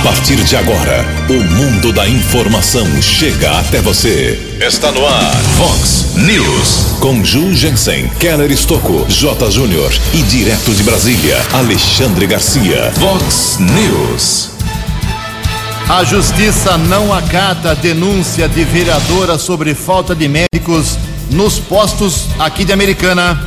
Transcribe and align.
A 0.00 0.02
partir 0.02 0.42
de 0.44 0.56
agora, 0.56 1.04
o 1.28 1.34
mundo 1.34 1.92
da 1.92 2.08
informação 2.08 2.86
chega 3.02 3.58
até 3.58 3.82
você. 3.82 4.56
Está 4.58 4.90
no 4.90 5.06
ar, 5.06 5.36
Fox 5.58 6.14
News. 6.16 6.96
Com 7.00 7.22
Ju 7.22 7.54
Jensen, 7.54 8.08
Keller 8.18 8.50
Estocco, 8.50 9.04
J. 9.10 9.50
Júnior 9.50 9.92
e 10.14 10.22
direto 10.22 10.72
de 10.72 10.82
Brasília, 10.84 11.36
Alexandre 11.52 12.26
Garcia. 12.26 12.90
Fox 12.92 13.58
News. 13.60 14.48
A 15.86 16.02
justiça 16.02 16.78
não 16.78 17.12
acata 17.12 17.72
a 17.72 17.74
denúncia 17.74 18.48
de 18.48 18.64
vereadora 18.64 19.36
sobre 19.36 19.74
falta 19.74 20.14
de 20.14 20.26
médicos 20.28 20.96
nos 21.30 21.58
postos 21.58 22.24
aqui 22.38 22.64
de 22.64 22.72
Americana. 22.72 23.38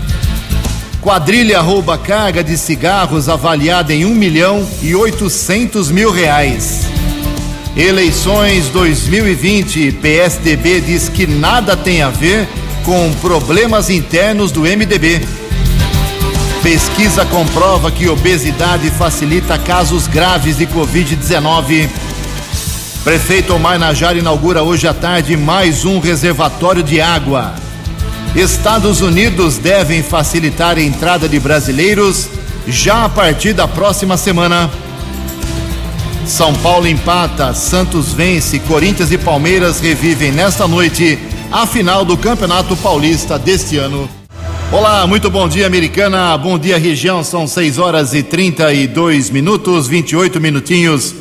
Quadrilha 1.03 1.59
rouba 1.59 1.97
carga 1.97 2.41
de 2.41 2.57
cigarros 2.57 3.27
avaliada 3.27 3.93
em 3.93 4.05
um 4.05 4.15
milhão 4.15 4.65
e 4.81 4.95
oitocentos 4.95 5.91
mil 5.91 6.09
reais. 6.09 6.87
Eleições 7.75 8.69
2020, 8.69 9.91
PSDB 10.01 10.79
diz 10.79 11.09
que 11.09 11.27
nada 11.27 11.75
tem 11.75 12.01
a 12.01 12.09
ver 12.09 12.47
com 12.85 13.11
problemas 13.15 13.89
internos 13.89 14.49
do 14.49 14.61
MDB. 14.61 15.21
Pesquisa 16.63 17.25
comprova 17.25 17.91
que 17.91 18.07
obesidade 18.07 18.89
facilita 18.89 19.59
casos 19.59 20.07
graves 20.07 20.55
de 20.55 20.65
Covid-19. 20.67 21.89
Prefeito 23.03 23.53
Omar 23.53 23.77
Najar 23.77 24.15
inaugura 24.15 24.63
hoje 24.63 24.87
à 24.87 24.93
tarde 24.93 25.35
mais 25.35 25.83
um 25.83 25.99
reservatório 25.99 26.81
de 26.81 27.01
água. 27.01 27.62
Estados 28.35 28.99
Unidos 28.99 29.59
devem 29.59 30.01
facilitar 30.01 30.77
a 30.77 30.81
entrada 30.81 31.29
de 31.29 31.39
brasileiros 31.39 32.27
já 32.67 33.05
a 33.05 33.09
partir 33.09 33.53
da 33.53 33.67
próxima 33.67 34.17
semana. 34.17 34.71
São 36.25 36.51
Paulo 36.55 36.87
empata, 36.87 37.53
Santos 37.53 38.11
vence, 38.11 38.57
Corinthians 38.59 39.11
e 39.11 39.19
Palmeiras 39.19 39.79
revivem 39.79 40.31
nesta 40.31 40.67
noite 40.67 41.19
a 41.51 41.67
final 41.67 42.03
do 42.03 42.17
Campeonato 42.17 42.75
Paulista 42.77 43.37
deste 43.37 43.77
ano. 43.77 44.09
Olá, 44.71 45.05
muito 45.05 45.29
bom 45.29 45.47
dia, 45.47 45.67
americana. 45.67 46.35
Bom 46.35 46.57
dia, 46.57 46.79
região. 46.79 47.23
São 47.23 47.45
6 47.45 47.77
horas 47.77 48.15
e 48.15 48.23
32 48.23 49.29
minutos, 49.29 49.87
28 49.87 50.41
minutinhos 50.41 51.13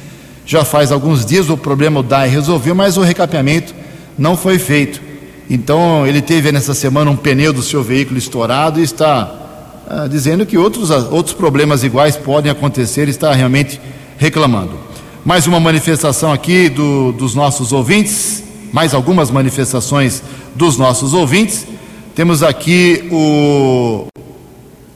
Já 0.44 0.64
faz 0.64 0.92
alguns 0.92 1.26
dias 1.26 1.50
o 1.50 1.56
problema 1.56 2.00
o 2.00 2.02
DAI 2.04 2.28
resolveu, 2.28 2.74
mas 2.74 2.96
o 2.96 3.02
recapeamento 3.02 3.74
não 4.16 4.36
foi 4.36 4.60
feito. 4.60 5.02
Então 5.50 6.06
ele 6.06 6.22
teve 6.22 6.52
nessa 6.52 6.72
semana 6.72 7.10
um 7.10 7.16
pneu 7.16 7.52
do 7.52 7.62
seu 7.62 7.82
veículo 7.82 8.16
estourado 8.16 8.78
e 8.78 8.84
está 8.84 9.46
ah, 9.88 10.06
dizendo 10.08 10.46
que 10.46 10.56
outros, 10.56 10.90
outros 10.90 11.34
problemas 11.34 11.82
iguais 11.82 12.16
podem 12.16 12.50
acontecer, 12.50 13.08
está 13.08 13.32
realmente 13.32 13.80
reclamando. 14.18 14.78
Mais 15.24 15.48
uma 15.48 15.58
manifestação 15.58 16.32
aqui 16.32 16.68
do, 16.68 17.10
dos 17.10 17.34
nossos 17.34 17.72
ouvintes, 17.72 18.44
mais 18.72 18.94
algumas 18.94 19.30
manifestações 19.30 20.22
dos 20.54 20.76
nossos 20.76 21.14
ouvintes. 21.14 21.66
Temos 22.14 22.42
aqui 22.42 23.08
o, 23.10 24.06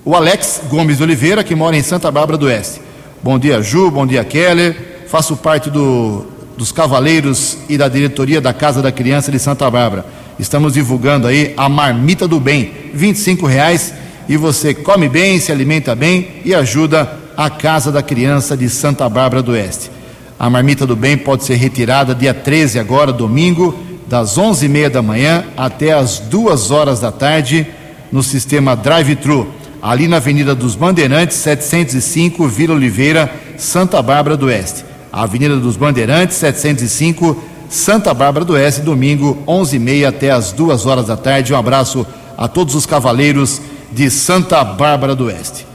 o 0.04 0.14
Alex 0.14 0.62
Gomes 0.68 1.00
Oliveira, 1.00 1.44
que 1.44 1.54
mora 1.54 1.76
em 1.76 1.82
Santa 1.82 2.10
Bárbara 2.10 2.38
do 2.38 2.46
Oeste. 2.46 2.80
Bom 3.22 3.38
dia, 3.38 3.60
Ju, 3.60 3.90
bom 3.90 4.06
dia, 4.06 4.24
Keller. 4.24 5.04
Faço 5.06 5.36
parte 5.36 5.68
do, 5.68 6.24
dos 6.56 6.72
Cavaleiros 6.72 7.58
e 7.68 7.76
da 7.76 7.88
diretoria 7.88 8.40
da 8.40 8.52
Casa 8.52 8.80
da 8.80 8.92
Criança 8.92 9.30
de 9.30 9.38
Santa 9.38 9.70
Bárbara. 9.70 10.06
Estamos 10.38 10.74
divulgando 10.74 11.26
aí 11.26 11.52
a 11.56 11.68
marmita 11.68 12.26
do 12.26 12.40
bem, 12.40 12.72
R$ 12.94 13.48
reais 13.48 13.92
e 14.28 14.36
você 14.36 14.72
come 14.72 15.08
bem, 15.08 15.38
se 15.38 15.52
alimenta 15.52 15.94
bem 15.94 16.40
e 16.44 16.54
ajuda 16.54 17.18
a 17.36 17.50
Casa 17.50 17.90
da 17.90 18.02
Criança 18.02 18.56
de 18.56 18.68
Santa 18.68 19.08
Bárbara 19.08 19.42
do 19.42 19.52
Oeste. 19.52 19.90
A 20.40 20.48
marmita 20.48 20.86
do 20.86 20.96
bem 20.96 21.18
pode 21.18 21.44
ser 21.44 21.56
retirada 21.56 22.14
dia 22.14 22.32
13 22.32 22.78
agora, 22.78 23.12
domingo, 23.12 23.78
das 24.08 24.38
11h30 24.38 24.88
da 24.88 25.02
manhã 25.02 25.44
até 25.54 25.92
as 25.92 26.18
2 26.18 26.70
horas 26.70 26.98
da 26.98 27.12
tarde, 27.12 27.66
no 28.10 28.22
sistema 28.22 28.74
drive-thru, 28.74 29.46
ali 29.82 30.08
na 30.08 30.16
Avenida 30.16 30.54
dos 30.54 30.74
Bandeirantes, 30.74 31.36
705, 31.36 32.48
Vila 32.48 32.74
Oliveira, 32.74 33.30
Santa 33.58 34.00
Bárbara 34.00 34.34
do 34.34 34.46
Oeste. 34.46 34.82
Avenida 35.12 35.56
dos 35.56 35.76
Bandeirantes, 35.76 36.38
705, 36.38 37.36
Santa 37.68 38.14
Bárbara 38.14 38.46
do 38.46 38.54
Oeste, 38.54 38.80
domingo, 38.80 39.36
11h30 39.46 40.08
até 40.08 40.30
as 40.30 40.52
2 40.52 40.86
horas 40.86 41.08
da 41.08 41.18
tarde. 41.18 41.52
Um 41.52 41.58
abraço 41.58 42.06
a 42.38 42.48
todos 42.48 42.74
os 42.74 42.86
cavaleiros 42.86 43.60
de 43.92 44.08
Santa 44.08 44.64
Bárbara 44.64 45.14
do 45.14 45.26
Oeste. 45.26 45.66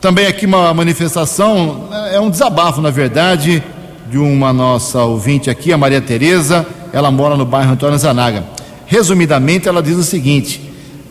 Também 0.00 0.26
aqui 0.26 0.46
uma 0.46 0.74
manifestação, 0.74 1.88
é 2.12 2.18
um 2.18 2.28
desabafo, 2.28 2.80
na 2.80 2.90
verdade, 2.90 3.62
de 4.10 4.18
uma 4.18 4.52
nossa 4.52 5.04
ouvinte 5.04 5.48
aqui, 5.48 5.72
a 5.72 5.78
Maria 5.78 6.00
Tereza 6.00 6.66
ela 6.92 7.12
mora 7.12 7.36
no 7.36 7.44
bairro 7.44 7.72
Antônio 7.72 7.96
Zanaga. 7.96 8.44
Resumidamente, 8.86 9.68
ela 9.68 9.80
diz 9.80 9.96
o 9.96 10.02
seguinte: 10.02 10.60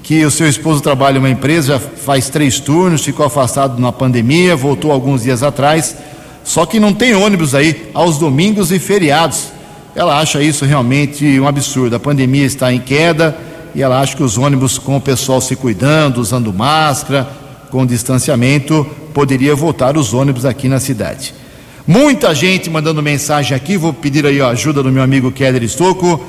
que 0.04 0.26
o 0.26 0.32
seu 0.32 0.50
esposo 0.50 0.82
trabalha 0.82 1.16
em 1.16 1.20
uma 1.20 1.30
empresa, 1.30 1.74
já 1.74 1.80
faz 1.80 2.30
três 2.30 2.60
turnos, 2.60 3.04
ficou 3.04 3.26
afastado 3.26 3.80
na 3.80 3.92
pandemia, 3.92 4.56
voltou 4.56 4.92
alguns 4.92 5.24
dias 5.24 5.44
atrás, 5.44 5.96
só 6.44 6.66
que 6.66 6.80
não 6.80 6.94
tem 6.94 7.16
ônibus 7.16 7.56
aí 7.56 7.90
aos 7.94 8.18
domingos 8.18 8.72
e 8.72 8.80
feriados. 8.80 9.48
Ela 9.96 10.20
acha 10.20 10.42
isso 10.42 10.66
realmente 10.66 11.40
um 11.40 11.48
absurdo. 11.48 11.96
A 11.96 12.00
pandemia 12.00 12.46
está 12.46 12.72
em 12.74 12.80
queda 12.80 13.38
e 13.74 13.82
ela 13.82 14.00
acha 14.02 14.16
que 14.16 14.24
os 14.24 14.38
ônibus, 14.38 14.78
com 14.78 14.98
o 14.98 15.02
pessoal 15.02 15.40
se 15.40 15.56
cuidando, 15.56 16.20
usando 16.20 16.54
máscara, 16.54 17.28
com 17.72 17.86
distanciamento, 17.86 18.86
poderia 19.14 19.56
voltar 19.56 19.98
os 19.98 20.14
ônibus 20.14 20.46
aqui 20.46 20.68
na 20.68 20.80
cidade. 20.80 21.39
Muita 21.88 22.36
gente 22.36 22.70
mandando 22.70 23.02
mensagem 23.02 23.56
aqui, 23.56 23.78
vou 23.78 23.94
pedir 23.94 24.26
aí 24.26 24.42
a 24.42 24.50
ajuda 24.50 24.84
do 24.84 24.92
meu 24.92 25.02
amigo 25.02 25.32
Keller 25.32 25.64
Estocco. 25.64 26.24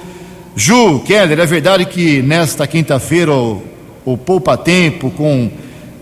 Ju, 0.56 1.00
Keller, 1.00 1.38
é 1.38 1.46
verdade 1.46 1.84
que 1.84 2.22
nesta 2.22 2.66
quinta-feira 2.66 3.32
o, 3.32 3.62
o 4.04 4.16
Poupa 4.16 4.56
Tempo 4.56 5.10
com 5.10 5.50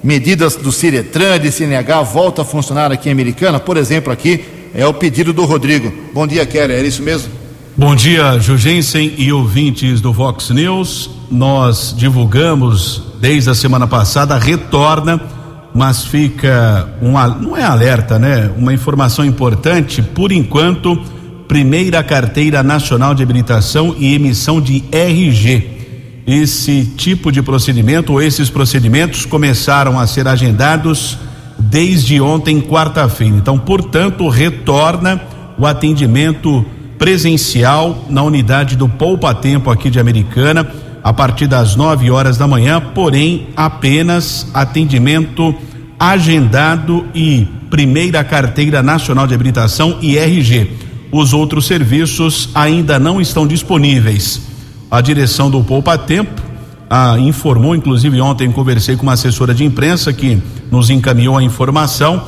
medidas 0.02 0.56
do 0.56 0.70
Ciretran, 0.70 1.38
de 1.38 1.50
CNH, 1.50 2.02
volta 2.02 2.42
a 2.42 2.44
funcionar 2.44 2.92
aqui 2.92 3.08
em 3.08 3.12
Americana? 3.12 3.58
Por 3.58 3.76
exemplo, 3.76 4.12
aqui 4.12 4.44
é 4.74 4.86
o 4.86 4.94
pedido 4.94 5.32
do 5.32 5.44
Rodrigo. 5.44 5.92
Bom 6.12 6.26
dia, 6.26 6.46
Keller, 6.46 6.78
é 6.78 6.86
isso 6.86 7.02
mesmo? 7.02 7.30
Bom 7.76 7.94
dia, 7.94 8.38
Jugensen 8.40 9.14
e 9.16 9.32
ouvintes 9.32 10.00
do 10.00 10.12
Vox 10.12 10.50
News. 10.50 11.10
Nós 11.30 11.94
divulgamos 11.96 13.02
desde 13.20 13.50
a 13.50 13.54
semana 13.54 13.86
passada, 13.86 14.36
retorna, 14.36 15.20
mas 15.74 16.04
fica 16.04 16.88
um 17.00 17.12
não 17.40 17.56
é 17.56 17.62
alerta, 17.62 18.18
né? 18.18 18.50
Uma 18.56 18.72
informação 18.72 19.24
importante, 19.24 20.02
por 20.02 20.32
enquanto, 20.32 20.96
primeira 21.46 22.02
carteira 22.02 22.62
nacional 22.62 23.14
de 23.14 23.22
habilitação 23.22 23.94
e 23.98 24.14
emissão 24.14 24.60
de 24.60 24.84
RG. 24.92 25.78
Esse 26.26 26.84
tipo 26.96 27.32
de 27.32 27.40
procedimento 27.42 28.12
ou 28.12 28.20
esses 28.20 28.50
procedimentos 28.50 29.24
começaram 29.24 29.98
a 29.98 30.06
ser 30.06 30.28
agendados 30.28 31.18
desde 31.58 32.20
ontem, 32.20 32.60
quarta-feira. 32.60 33.36
Então, 33.36 33.58
portanto, 33.58 34.28
retorna 34.28 35.20
o 35.58 35.66
atendimento 35.66 36.64
presencial 36.98 38.04
na 38.10 38.22
unidade 38.22 38.76
do 38.76 38.88
Poupa 38.88 39.34
Tempo 39.34 39.70
aqui 39.70 39.88
de 39.88 39.98
Americana 39.98 40.66
a 41.08 41.12
partir 41.14 41.46
das 41.46 41.74
9 41.74 42.10
horas 42.10 42.36
da 42.36 42.46
manhã, 42.46 42.82
porém 42.94 43.46
apenas 43.56 44.46
atendimento 44.52 45.54
agendado 45.98 47.06
e 47.14 47.48
primeira 47.70 48.22
carteira 48.22 48.82
nacional 48.82 49.26
de 49.26 49.32
habilitação 49.32 49.96
e 50.02 50.18
RG. 50.18 50.70
Os 51.10 51.32
outros 51.32 51.64
serviços 51.66 52.50
ainda 52.54 52.98
não 52.98 53.22
estão 53.22 53.46
disponíveis. 53.46 54.42
A 54.90 55.00
direção 55.00 55.50
do 55.50 55.64
Poupa 55.64 55.96
Tempo 55.96 56.42
ah, 56.90 57.16
informou, 57.18 57.74
inclusive 57.74 58.20
ontem 58.20 58.52
conversei 58.52 58.94
com 58.94 59.04
uma 59.04 59.14
assessora 59.14 59.54
de 59.54 59.64
imprensa 59.64 60.12
que 60.12 60.38
nos 60.70 60.90
encaminhou 60.90 61.38
a 61.38 61.42
informação 61.42 62.22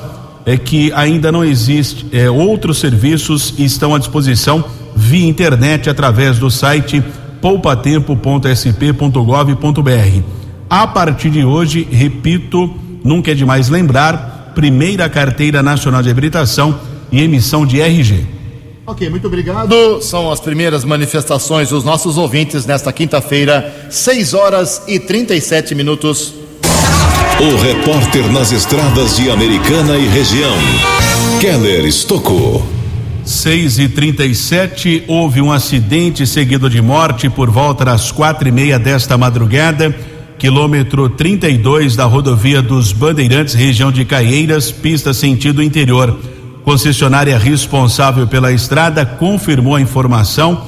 é 0.46 0.56
que 0.56 0.90
ainda 0.94 1.30
não 1.30 1.44
existe, 1.44 2.06
é, 2.12 2.30
outros 2.30 2.78
serviços 2.78 3.52
estão 3.58 3.94
à 3.94 3.98
disposição 3.98 4.64
via 4.96 5.28
internet 5.28 5.90
através 5.90 6.38
do 6.38 6.50
site 6.50 7.04
poupatempo.sp.gov.br. 7.40 10.22
A 10.68 10.86
partir 10.86 11.30
de 11.30 11.44
hoje, 11.44 11.88
repito, 11.90 12.72
nunca 13.02 13.32
é 13.32 13.34
demais 13.34 13.68
lembrar, 13.68 14.52
primeira 14.54 15.08
carteira 15.08 15.62
nacional 15.62 16.02
de 16.02 16.10
habilitação 16.10 16.78
e 17.10 17.20
emissão 17.20 17.66
de 17.66 17.80
RG. 17.80 18.26
Ok, 18.86 19.08
muito 19.08 19.26
obrigado. 19.26 20.02
São 20.02 20.30
as 20.30 20.40
primeiras 20.40 20.84
manifestações 20.84 21.70
dos 21.70 21.84
nossos 21.84 22.18
ouvintes 22.18 22.66
nesta 22.66 22.92
quinta-feira, 22.92 23.88
6 23.88 24.34
horas 24.34 24.82
e 24.88 24.98
37 24.98 25.74
minutos. 25.74 26.34
O 27.40 27.56
repórter 27.62 28.30
nas 28.32 28.52
estradas 28.52 29.16
de 29.16 29.30
Americana 29.30 29.96
e 29.96 30.06
região, 30.08 30.56
Keller 31.40 31.86
Estocou. 31.86 32.79
6 33.30 33.78
e 33.78 33.88
37 33.88 35.04
houve 35.06 35.40
um 35.40 35.52
acidente 35.52 36.26
seguido 36.26 36.68
de 36.68 36.82
morte 36.82 37.30
por 37.30 37.48
volta 37.48 37.84
das 37.84 38.10
quatro 38.10 38.48
e 38.48 38.52
meia 38.52 38.78
desta 38.78 39.16
madrugada, 39.16 39.94
quilômetro 40.36 41.08
32 41.08 41.94
da 41.94 42.04
rodovia 42.04 42.60
dos 42.60 42.92
Bandeirantes, 42.92 43.54
região 43.54 43.92
de 43.92 44.04
Caieiras, 44.04 44.72
pista 44.72 45.14
sentido 45.14 45.62
interior. 45.62 46.18
Concessionária 46.64 47.38
responsável 47.38 48.26
pela 48.26 48.52
estrada 48.52 49.06
confirmou 49.06 49.76
a 49.76 49.80
informação. 49.80 50.66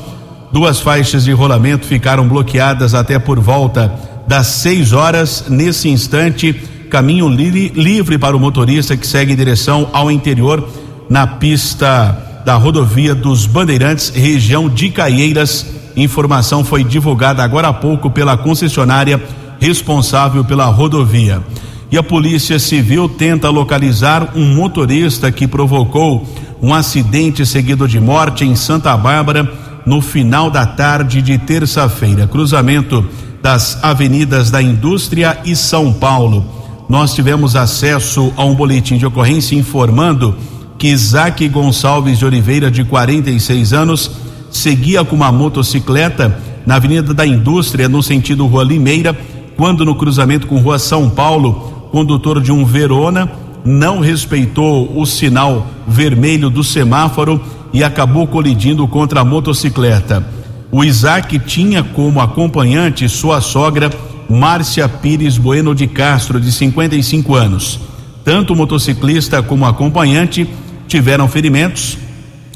Duas 0.52 0.78
faixas 0.80 1.24
de 1.24 1.32
rolamento 1.32 1.84
ficaram 1.84 2.28
bloqueadas 2.28 2.94
até 2.94 3.18
por 3.18 3.40
volta 3.40 3.92
das 4.26 4.46
6 4.46 4.92
horas. 4.92 5.44
Nesse 5.48 5.88
instante, 5.88 6.52
caminho 6.88 7.28
li 7.28 7.68
livre 7.74 8.18
para 8.18 8.36
o 8.36 8.40
motorista 8.40 8.96
que 8.96 9.06
segue 9.06 9.32
em 9.32 9.36
direção 9.36 9.90
ao 9.92 10.10
interior 10.10 10.68
na 11.10 11.26
pista 11.26 12.28
da 12.44 12.56
rodovia 12.56 13.14
dos 13.14 13.46
Bandeirantes, 13.46 14.10
região 14.10 14.68
de 14.68 14.90
Caieiras. 14.90 15.66
Informação 15.96 16.64
foi 16.64 16.82
divulgada 16.82 17.42
agora 17.42 17.68
há 17.68 17.72
pouco 17.72 18.10
pela 18.10 18.36
concessionária 18.36 19.22
responsável 19.60 20.44
pela 20.44 20.66
rodovia. 20.66 21.42
E 21.90 21.98
a 21.98 22.02
Polícia 22.02 22.58
Civil 22.58 23.08
tenta 23.08 23.50
localizar 23.50 24.32
um 24.34 24.54
motorista 24.54 25.30
que 25.30 25.46
provocou 25.46 26.26
um 26.60 26.72
acidente 26.72 27.44
seguido 27.44 27.86
de 27.86 28.00
morte 28.00 28.44
em 28.44 28.56
Santa 28.56 28.96
Bárbara 28.96 29.50
no 29.84 30.00
final 30.00 30.50
da 30.50 30.64
tarde 30.64 31.20
de 31.20 31.36
terça-feira. 31.38 32.26
Cruzamento 32.26 33.04
das 33.42 33.82
avenidas 33.82 34.50
da 34.50 34.62
Indústria 34.62 35.38
e 35.44 35.54
São 35.54 35.92
Paulo. 35.92 36.44
Nós 36.88 37.14
tivemos 37.14 37.56
acesso 37.56 38.32
a 38.36 38.44
um 38.44 38.54
boletim 38.54 38.96
de 38.96 39.06
ocorrência 39.06 39.56
informando 39.56 40.34
que 40.82 40.88
Isaac 40.88 41.48
Gonçalves 41.48 42.18
de 42.18 42.26
Oliveira, 42.26 42.68
de 42.68 42.82
46 42.82 43.72
anos, 43.72 44.10
seguia 44.50 45.04
com 45.04 45.14
uma 45.14 45.30
motocicleta 45.30 46.36
na 46.66 46.74
Avenida 46.74 47.14
da 47.14 47.24
Indústria, 47.24 47.88
no 47.88 48.02
sentido 48.02 48.48
Rua 48.48 48.64
Limeira, 48.64 49.16
quando 49.56 49.84
no 49.84 49.94
cruzamento 49.94 50.48
com 50.48 50.58
Rua 50.58 50.80
São 50.80 51.08
Paulo, 51.08 51.88
condutor 51.92 52.40
de 52.40 52.50
um 52.50 52.64
Verona 52.64 53.30
não 53.64 54.00
respeitou 54.00 55.00
o 55.00 55.06
sinal 55.06 55.68
vermelho 55.86 56.50
do 56.50 56.64
semáforo 56.64 57.40
e 57.72 57.84
acabou 57.84 58.26
colidindo 58.26 58.88
contra 58.88 59.20
a 59.20 59.24
motocicleta. 59.24 60.26
O 60.72 60.82
Isaac 60.82 61.38
tinha 61.38 61.84
como 61.84 62.20
acompanhante 62.20 63.08
sua 63.08 63.40
sogra 63.40 63.88
Márcia 64.28 64.88
Pires 64.88 65.38
Bueno 65.38 65.76
de 65.76 65.86
Castro, 65.86 66.40
de 66.40 66.50
55 66.50 67.36
anos. 67.36 67.78
Tanto 68.24 68.52
o 68.52 68.56
motociclista 68.56 69.42
como 69.44 69.64
o 69.64 69.68
acompanhante 69.68 70.48
tiveram 70.92 71.26
ferimentos, 71.26 71.96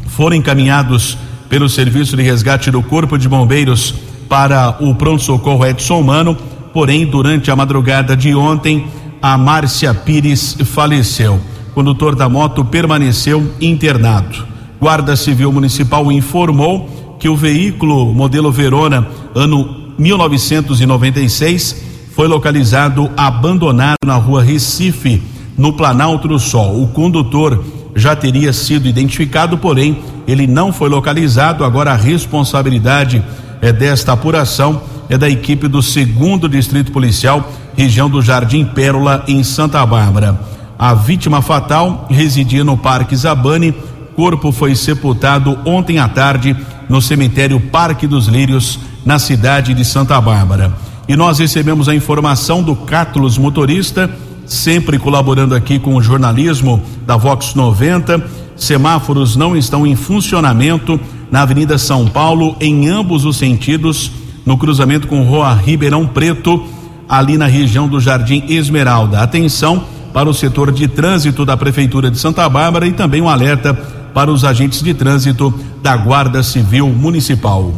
foram 0.08 0.36
encaminhados 0.36 1.16
pelo 1.48 1.70
Serviço 1.70 2.14
de 2.18 2.22
Resgate 2.22 2.70
do 2.70 2.82
Corpo 2.82 3.16
de 3.16 3.26
Bombeiros 3.30 3.94
para 4.28 4.76
o 4.78 4.94
pronto-socorro 4.94 5.64
Edson 5.64 6.02
Mano, 6.02 6.36
porém, 6.70 7.06
durante 7.06 7.50
a 7.50 7.56
madrugada 7.56 8.14
de 8.14 8.34
ontem, 8.34 8.88
a 9.22 9.38
Márcia 9.38 9.94
Pires 9.94 10.54
faleceu. 10.66 11.40
O 11.70 11.72
condutor 11.72 12.14
da 12.14 12.28
moto 12.28 12.62
permaneceu 12.62 13.54
internado. 13.58 14.44
Guarda 14.78 15.16
Civil 15.16 15.50
Municipal 15.50 16.12
informou 16.12 17.16
que 17.18 17.30
o 17.30 17.36
veículo 17.36 18.12
modelo 18.12 18.52
Verona, 18.52 19.08
ano 19.34 19.94
1996, 19.98 21.84
foi 22.14 22.28
localizado 22.28 23.10
abandonado 23.16 23.96
na 24.04 24.16
rua 24.16 24.42
Recife, 24.42 25.22
no 25.56 25.72
Planalto 25.72 26.28
do 26.28 26.38
Sol. 26.38 26.82
O 26.82 26.88
condutor 26.88 27.64
já 27.96 28.14
teria 28.14 28.52
sido 28.52 28.86
identificado, 28.86 29.58
porém 29.58 30.04
ele 30.28 30.46
não 30.46 30.72
foi 30.72 30.88
localizado. 30.88 31.64
Agora 31.64 31.92
a 31.92 31.96
responsabilidade 31.96 33.24
é 33.60 33.72
desta 33.72 34.12
apuração 34.12 34.82
é 35.08 35.16
da 35.16 35.28
equipe 35.28 35.68
do 35.68 35.82
segundo 35.82 36.48
distrito 36.48 36.92
policial, 36.92 37.50
região 37.76 38.10
do 38.10 38.20
Jardim 38.20 38.64
Pérola, 38.64 39.24
em 39.28 39.42
Santa 39.42 39.84
Bárbara. 39.86 40.38
A 40.78 40.94
vítima 40.94 41.40
fatal 41.40 42.06
residia 42.10 42.64
no 42.64 42.76
Parque 42.76 43.16
Zabane. 43.16 43.74
Corpo 44.14 44.50
foi 44.50 44.74
sepultado 44.74 45.58
ontem 45.64 45.98
à 45.98 46.08
tarde 46.08 46.56
no 46.88 47.00
cemitério 47.00 47.60
Parque 47.60 48.06
dos 48.06 48.26
Lírios, 48.26 48.78
na 49.04 49.18
cidade 49.18 49.74
de 49.74 49.84
Santa 49.84 50.20
Bárbara. 50.20 50.72
E 51.08 51.14
nós 51.14 51.38
recebemos 51.38 51.88
a 51.88 51.94
informação 51.94 52.62
do 52.62 52.74
Cátulos 52.74 53.38
motorista 53.38 54.10
sempre 54.46 54.98
colaborando 54.98 55.54
aqui 55.54 55.78
com 55.78 55.94
o 55.94 56.02
jornalismo 56.02 56.82
da 57.06 57.16
Vox 57.16 57.54
90. 57.54 58.24
Semáforos 58.56 59.36
não 59.36 59.56
estão 59.56 59.86
em 59.86 59.94
funcionamento 59.94 60.98
na 61.30 61.42
Avenida 61.42 61.76
São 61.76 62.06
Paulo, 62.06 62.56
em 62.60 62.88
ambos 62.88 63.24
os 63.24 63.36
sentidos, 63.36 64.10
no 64.44 64.56
cruzamento 64.56 65.08
com 65.08 65.22
Rua 65.22 65.52
Ribeirão 65.52 66.06
Preto, 66.06 66.64
ali 67.08 67.36
na 67.36 67.46
região 67.46 67.88
do 67.88 68.00
Jardim 68.00 68.44
Esmeralda. 68.48 69.20
Atenção 69.20 69.84
para 70.12 70.28
o 70.28 70.34
setor 70.34 70.72
de 70.72 70.88
trânsito 70.88 71.44
da 71.44 71.56
Prefeitura 71.56 72.10
de 72.10 72.18
Santa 72.18 72.48
Bárbara 72.48 72.86
e 72.86 72.92
também 72.92 73.20
um 73.20 73.28
alerta 73.28 73.74
para 74.14 74.30
os 74.30 74.44
agentes 74.44 74.82
de 74.82 74.94
trânsito 74.94 75.52
da 75.82 75.96
Guarda 75.96 76.42
Civil 76.42 76.88
Municipal. 76.88 77.70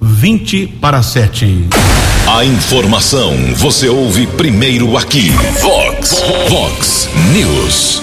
20 0.00 0.66
para 0.80 1.02
7. 1.02 1.68
A 2.26 2.44
informação 2.44 3.34
você 3.54 3.88
ouve 3.88 4.26
primeiro 4.26 4.96
aqui. 4.96 5.30
Vox, 5.60 6.22
Vox 6.48 7.08
News. 7.32 8.02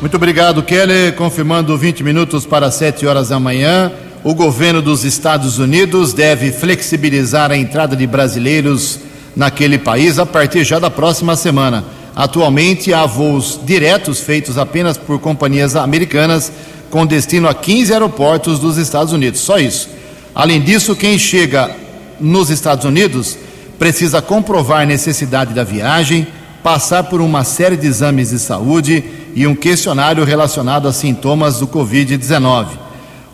Muito 0.00 0.16
obrigado, 0.16 0.62
Kelly. 0.62 1.12
Confirmando 1.12 1.76
20 1.76 2.04
minutos 2.04 2.44
para 2.44 2.70
7 2.70 3.06
horas 3.06 3.30
da 3.30 3.40
manhã. 3.40 3.90
O 4.22 4.34
governo 4.34 4.82
dos 4.82 5.04
Estados 5.04 5.58
Unidos 5.58 6.12
deve 6.12 6.52
flexibilizar 6.52 7.50
a 7.50 7.56
entrada 7.56 7.96
de 7.96 8.06
brasileiros 8.06 9.00
naquele 9.34 9.78
país 9.78 10.18
a 10.18 10.26
partir 10.26 10.64
já 10.64 10.78
da 10.78 10.90
próxima 10.90 11.34
semana. 11.36 11.84
Atualmente 12.14 12.92
há 12.92 13.06
voos 13.06 13.58
diretos 13.64 14.20
feitos 14.20 14.58
apenas 14.58 14.96
por 14.96 15.18
companhias 15.18 15.76
americanas 15.76 16.52
com 16.90 17.06
destino 17.06 17.48
a 17.48 17.54
15 17.54 17.92
aeroportos 17.92 18.58
dos 18.58 18.76
Estados 18.76 19.12
Unidos. 19.12 19.40
Só 19.40 19.58
isso. 19.58 19.88
Além 20.34 20.60
disso, 20.60 20.94
quem 20.94 21.18
chega 21.18 21.85
nos 22.20 22.50
Estados 22.50 22.84
Unidos 22.84 23.36
precisa 23.78 24.22
comprovar 24.22 24.86
necessidade 24.86 25.54
da 25.54 25.64
viagem, 25.64 26.26
passar 26.62 27.04
por 27.04 27.20
uma 27.20 27.44
série 27.44 27.76
de 27.76 27.86
exames 27.86 28.30
de 28.30 28.38
saúde 28.38 29.04
e 29.34 29.46
um 29.46 29.54
questionário 29.54 30.24
relacionado 30.24 30.88
a 30.88 30.92
sintomas 30.92 31.58
do 31.58 31.66
Covid-19. 31.66 32.68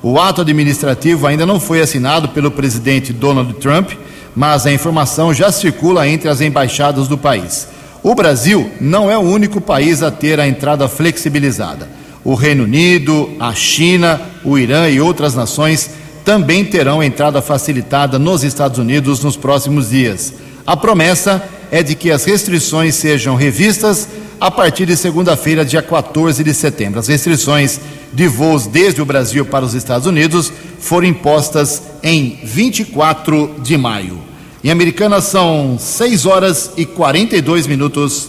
O 0.03 0.19
ato 0.19 0.41
administrativo 0.41 1.27
ainda 1.27 1.47
não 1.47 1.61
foi 1.61 1.81
assinado 1.81 2.29
pelo 2.31 2.51
presidente 2.51 3.13
Donald 3.13 3.55
Trump, 3.55 3.93
mas 4.35 4.67
a 4.67 4.73
informação 4.73 5.33
já 5.33 5.53
circula 5.53 6.09
entre 6.09 6.29
as 6.29 6.41
embaixadas 6.41 7.07
do 7.07 7.17
país. 7.17 7.69
O 8.03 8.15
Brasil 8.15 8.69
não 8.81 9.09
é 9.09 9.17
o 9.17 9.21
único 9.21 9.61
país 9.61 10.03
a 10.03 10.11
ter 10.11 10.41
a 10.41 10.49
entrada 10.49 10.89
flexibilizada. 10.89 11.89
O 12.25 12.35
Reino 12.35 12.65
Unido, 12.65 13.31
a 13.39 13.55
China, 13.55 14.21
o 14.45 14.59
Irã 14.59 14.89
e 14.89 15.01
outras 15.01 15.35
nações 15.35 15.91
também 16.25 16.65
terão 16.65 17.03
entrada 17.03 17.43
facilitada 17.43 18.19
nos 18.19 18.45
Estados 18.45 18.79
Unidos 18.79 19.23
nos 19.23 19.37
próximos 19.37 19.91
dias. 19.91 20.33
A 20.67 20.77
promessa 20.77 21.43
é 21.71 21.83
de 21.83 21.95
que 21.95 22.11
as 22.11 22.25
restrições 22.25 22.95
sejam 22.95 23.35
revistas 23.35 24.09
a 24.41 24.51
partir 24.51 24.87
de 24.87 24.97
segunda-feira, 24.97 25.65
dia 25.65 25.83
14 25.83 26.43
de 26.43 26.53
setembro. 26.53 26.99
As 26.99 27.09
restrições 27.09 27.81
de 28.13 28.27
voos 28.27 28.67
desde 28.67 29.01
o 29.01 29.05
Brasil 29.05 29.45
para 29.45 29.65
os 29.65 29.73
Estados 29.73 30.07
Unidos 30.07 30.53
foram 30.79 31.07
impostas 31.07 31.83
em 32.03 32.39
24 32.43 33.57
de 33.63 33.77
maio. 33.77 34.19
Em 34.65 34.71
Americana 34.71 35.21
são 35.21 35.77
6 35.79 36.27
horas 36.27 36.73
e 36.77 36.85
42 36.85 37.67
minutos. 37.67 38.29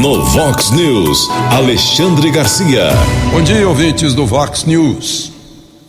No 0.00 0.24
Vox 0.26 0.70
News, 0.70 1.28
Alexandre 1.50 2.30
Garcia. 2.30 2.90
Bom 3.30 3.40
dia, 3.40 3.68
ouvintes 3.68 4.14
do 4.14 4.26
Vox 4.26 4.64
News. 4.64 5.31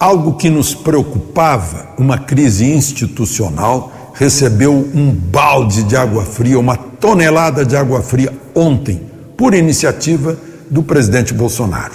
Algo 0.04 0.34
que 0.34 0.50
nos 0.50 0.76
preocupava, 0.76 1.88
uma 1.98 2.18
crise 2.18 2.70
institucional, 2.70 4.12
recebeu 4.14 4.74
um 4.94 5.10
balde 5.10 5.82
de 5.84 5.96
água 5.96 6.26
fria, 6.26 6.60
uma 6.60 6.76
tonelada 6.76 7.66
de 7.66 7.78
água 7.78 8.02
fria 8.02 8.34
ontem, 8.54 9.02
por 9.38 9.54
iniciativa 9.54 10.38
do 10.70 10.84
presidente 10.84 11.34
Bolsonaro. 11.34 11.94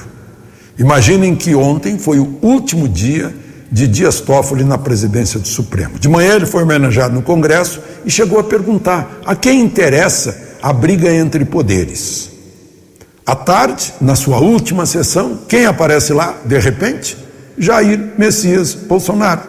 Imaginem 0.79 1.37
que 1.37 1.55
ontem 1.55 1.99
foi 1.99 2.19
o 2.19 2.39
último 2.41 2.89
dia 2.89 3.37
de 3.71 3.87
Dias 3.87 4.23
Toffoli 4.23 4.65
na 4.65 4.79
presidência 4.79 5.39
do 5.39 5.47
Supremo. 5.47 5.99
De 5.99 6.09
manhã 6.09 6.37
ele 6.37 6.47
foi 6.47 6.63
homenageado 6.63 7.15
no 7.15 7.21
Congresso 7.21 7.79
e 8.07 8.11
chegou 8.11 8.41
a 8.41 8.45
perguntar 8.45 9.21
a 9.27 9.37
quem 9.37 9.61
interessa 9.61 10.57
a 10.63 10.73
briga 10.73 11.13
entre 11.13 11.45
poderes. 11.45 12.31
À 13.27 13.37
tarde, 13.37 13.93
na 14.01 14.15
sua 14.15 14.39
última 14.39 14.87
sessão, 14.87 15.41
quem 15.47 15.67
aparece 15.67 16.15
lá, 16.15 16.39
de 16.47 16.59
repente? 16.59 17.28
Jair 17.59 18.13
Messias 18.17 18.75
Bolsonaro, 18.75 19.43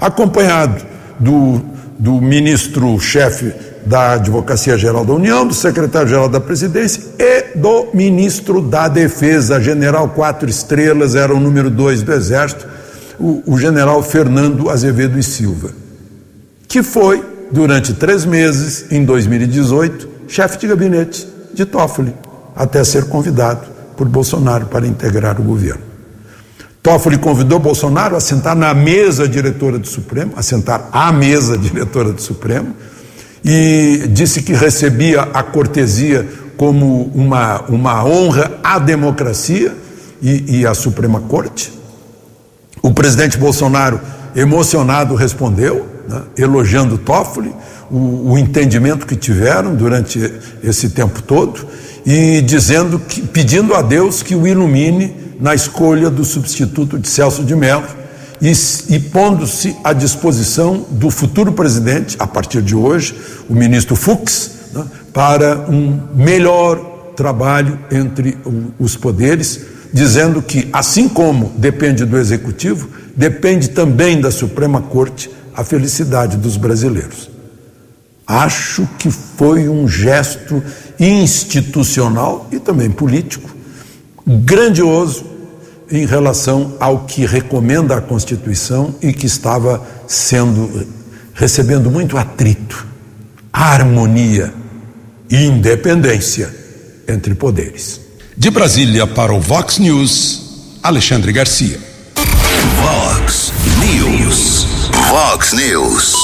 acompanhado 0.00 0.84
do, 1.18 1.60
do 1.98 2.20
ministro-chefe 2.20 3.52
da 3.86 4.14
Advocacia 4.14 4.76
Geral 4.76 5.04
da 5.04 5.12
União, 5.12 5.46
do 5.46 5.54
secretário-geral 5.54 6.28
da 6.28 6.40
Presidência 6.40 7.02
e 7.18 7.56
do 7.56 7.88
ministro 7.94 8.60
da 8.60 8.88
Defesa, 8.88 9.60
general 9.60 10.08
quatro 10.08 10.50
estrelas, 10.50 11.14
era 11.14 11.32
o 11.32 11.38
número 11.38 11.70
dois 11.70 12.02
do 12.02 12.12
Exército, 12.12 12.66
o, 13.18 13.42
o 13.46 13.58
general 13.58 14.02
Fernando 14.02 14.68
Azevedo 14.68 15.18
e 15.18 15.22
Silva, 15.22 15.70
que 16.66 16.82
foi, 16.82 17.24
durante 17.50 17.94
três 17.94 18.24
meses, 18.24 18.86
em 18.90 19.04
2018, 19.04 20.08
chefe 20.26 20.58
de 20.58 20.66
gabinete 20.66 21.26
de 21.54 21.64
Toffoli, 21.64 22.12
até 22.56 22.82
ser 22.82 23.04
convidado 23.04 23.68
por 23.96 24.08
Bolsonaro 24.08 24.66
para 24.66 24.86
integrar 24.86 25.40
o 25.40 25.44
governo. 25.44 25.95
Toffoli 26.86 27.18
convidou 27.18 27.58
Bolsonaro 27.58 28.14
a 28.14 28.20
sentar 28.20 28.54
na 28.54 28.72
mesa 28.72 29.26
diretora 29.26 29.76
do 29.76 29.88
Supremo, 29.88 30.34
a 30.36 30.42
sentar 30.42 30.88
à 30.92 31.10
mesa 31.10 31.58
diretora 31.58 32.12
do 32.12 32.22
Supremo, 32.22 32.76
e 33.44 34.04
disse 34.10 34.40
que 34.40 34.52
recebia 34.52 35.22
a 35.22 35.42
cortesia 35.42 36.24
como 36.56 37.10
uma, 37.12 37.62
uma 37.62 38.04
honra 38.04 38.52
à 38.62 38.78
democracia 38.78 39.74
e, 40.22 40.60
e 40.60 40.66
à 40.66 40.74
Suprema 40.74 41.20
Corte. 41.22 41.72
O 42.80 42.94
presidente 42.94 43.36
Bolsonaro, 43.36 44.00
emocionado, 44.36 45.16
respondeu, 45.16 45.88
né, 46.08 46.22
elogiando 46.38 46.98
Toffoli, 46.98 47.52
o, 47.90 48.30
o, 48.30 48.38
entendimento 48.38 49.08
que 49.08 49.16
tiveram 49.16 49.74
durante 49.74 50.32
esse 50.62 50.90
tempo 50.90 51.20
todo 51.20 51.66
e 52.06 52.40
dizendo 52.42 53.00
que, 53.00 53.22
pedindo 53.22 53.74
a 53.74 53.82
Deus 53.82 54.22
que 54.22 54.36
o 54.36 54.46
ilumine 54.46 55.25
na 55.40 55.54
escolha 55.54 56.10
do 56.10 56.24
substituto 56.24 56.98
de 56.98 57.08
Celso 57.08 57.44
de 57.44 57.54
Mello 57.54 57.86
e, 58.40 58.52
e 58.88 58.98
pondo-se 58.98 59.76
à 59.82 59.92
disposição 59.92 60.86
do 60.90 61.10
futuro 61.10 61.52
presidente, 61.52 62.16
a 62.18 62.26
partir 62.26 62.62
de 62.62 62.74
hoje, 62.74 63.14
o 63.48 63.54
ministro 63.54 63.96
Fux, 63.96 64.50
né, 64.72 64.84
para 65.12 65.66
um 65.70 66.00
melhor 66.14 67.12
trabalho 67.16 67.78
entre 67.90 68.36
os 68.78 68.96
poderes 68.96 69.60
dizendo 69.92 70.42
que, 70.42 70.68
assim 70.72 71.08
como 71.08 71.52
depende 71.56 72.04
do 72.04 72.18
Executivo, 72.18 72.88
depende 73.16 73.70
também 73.70 74.20
da 74.20 74.30
Suprema 74.30 74.82
Corte 74.82 75.30
a 75.54 75.64
felicidade 75.64 76.36
dos 76.36 76.58
brasileiros. 76.58 77.30
Acho 78.26 78.86
que 78.98 79.10
foi 79.10 79.70
um 79.70 79.88
gesto 79.88 80.62
institucional 81.00 82.46
e 82.52 82.58
também 82.58 82.90
político 82.90 83.55
grandioso 84.26 85.24
em 85.90 86.04
relação 86.04 86.74
ao 86.80 87.04
que 87.04 87.24
recomenda 87.24 87.96
a 87.96 88.00
Constituição 88.00 88.94
e 89.00 89.12
que 89.12 89.26
estava 89.26 89.86
sendo 90.06 90.86
recebendo 91.34 91.90
muito 91.90 92.16
atrito, 92.16 92.86
harmonia 93.52 94.52
e 95.30 95.44
independência 95.44 96.54
entre 97.06 97.34
poderes. 97.34 98.00
De 98.36 98.50
Brasília 98.50 99.06
para 99.06 99.32
o 99.32 99.40
Vox 99.40 99.78
News, 99.78 100.78
Alexandre 100.82 101.32
Garcia. 101.32 101.78
Vox 102.82 103.52
News. 103.78 104.66
Vox 105.08 105.52
News. 105.52 106.14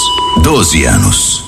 12 0.43 0.85
anos. 0.85 1.42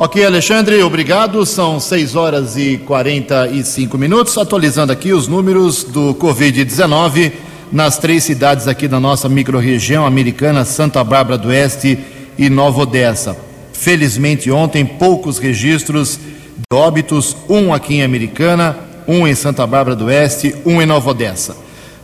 Ok, 0.00 0.24
Alexandre, 0.24 0.80
obrigado. 0.80 1.44
São 1.44 1.80
6 1.80 2.14
horas 2.14 2.56
e 2.56 2.78
45 2.78 3.98
minutos. 3.98 4.38
Atualizando 4.38 4.92
aqui 4.92 5.12
os 5.12 5.26
números 5.26 5.82
do 5.82 6.14
Covid-19 6.14 7.32
nas 7.72 7.98
três 7.98 8.22
cidades 8.22 8.68
aqui 8.68 8.86
da 8.86 9.00
nossa 9.00 9.28
microrregião 9.28 10.06
americana, 10.06 10.64
Santa 10.64 11.02
Bárbara 11.02 11.36
do 11.36 11.48
Oeste 11.48 11.98
e 12.38 12.48
Nova 12.48 12.82
Odessa. 12.82 13.36
Felizmente, 13.72 14.52
ontem, 14.52 14.86
poucos 14.86 15.38
registros 15.38 16.16
de 16.16 16.76
óbitos, 16.76 17.36
um 17.48 17.74
aqui 17.74 17.96
em 17.96 18.04
Americana, 18.04 18.78
um 19.08 19.26
em 19.26 19.34
Santa 19.34 19.66
Bárbara 19.66 19.96
do 19.96 20.04
Oeste, 20.04 20.54
um 20.64 20.80
em 20.80 20.86
Nova 20.86 21.10
Odessa. 21.10 21.56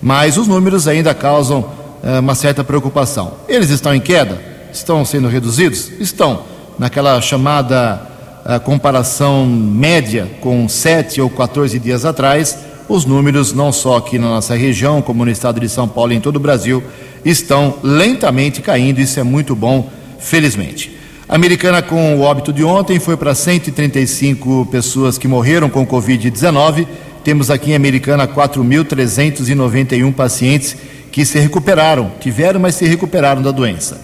Mas 0.03 0.37
os 0.37 0.49
números 0.49 0.89
ainda 0.89 1.15
causam 1.15 1.61
uh, 1.61 2.19
uma 2.19 2.35
certa 2.35 2.65
preocupação. 2.65 3.35
Eles 3.49 3.71
estão 3.71 3.95
em 3.95 4.01
queda? 4.01 4.43
Estão 4.73 5.05
sendo 5.05 5.29
reduzidos? 5.29 5.93
Estão. 6.01 6.54
Naquela 6.79 7.21
chamada 7.21 8.03
uh, 8.45 8.61
comparação 8.61 9.47
média 9.47 10.29
com 10.41 10.69
7 10.69 11.21
ou 11.21 11.31
14 11.31 11.79
dias 11.79 12.05
atrás, 12.05 12.59
os 12.89 13.05
números, 13.05 13.53
não 13.53 13.73
só 13.73 13.97
aqui 13.97 14.19
na 14.19 14.29
nossa 14.29 14.55
região, 14.55 15.01
como 15.01 15.25
no 15.25 15.31
estado 15.31 15.59
de 15.61 15.69
São 15.69 15.89
Paulo 15.89 16.13
e 16.13 16.17
em 16.17 16.21
todo 16.21 16.37
o 16.37 16.41
Brasil, 16.41 16.83
estão 17.25 17.79
lentamente 17.83 18.61
caindo. 18.61 19.01
Isso 19.01 19.19
é 19.19 19.23
muito 19.23 19.57
bom, 19.57 19.91
felizmente. 20.19 20.95
A 21.27 21.37
americana 21.37 21.81
com 21.81 22.17
o 22.17 22.21
óbito 22.21 22.53
de 22.53 22.63
ontem 22.63 23.01
foi 23.01 23.17
para 23.17 23.35
135 23.35 24.67
pessoas 24.71 25.17
que 25.17 25.27
morreram 25.27 25.71
com 25.71 25.87
Covid-19. 25.87 26.87
Temos 27.25 27.51
aqui 27.51 27.71
em 27.71 27.75
Americana 27.75 28.29
4.391 28.29 30.13
pacientes 30.13 30.77
que 31.11 31.25
se 31.25 31.39
recuperaram, 31.39 32.13
tiveram, 32.21 32.61
mas 32.61 32.75
se 32.75 32.85
recuperaram 32.85 33.41
da 33.41 33.51
doença. 33.51 33.99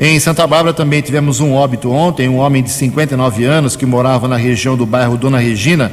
Em 0.00 0.20
Santa 0.20 0.46
Bárbara 0.46 0.72
também 0.72 1.02
tivemos 1.02 1.40
um 1.40 1.54
óbito 1.54 1.90
ontem, 1.90 2.28
um 2.28 2.36
homem 2.36 2.62
de 2.62 2.70
59 2.70 3.44
anos 3.44 3.74
que 3.74 3.84
morava 3.84 4.28
na 4.28 4.36
região 4.36 4.76
do 4.76 4.86
bairro 4.86 5.16
Dona 5.16 5.40
Regina, 5.40 5.90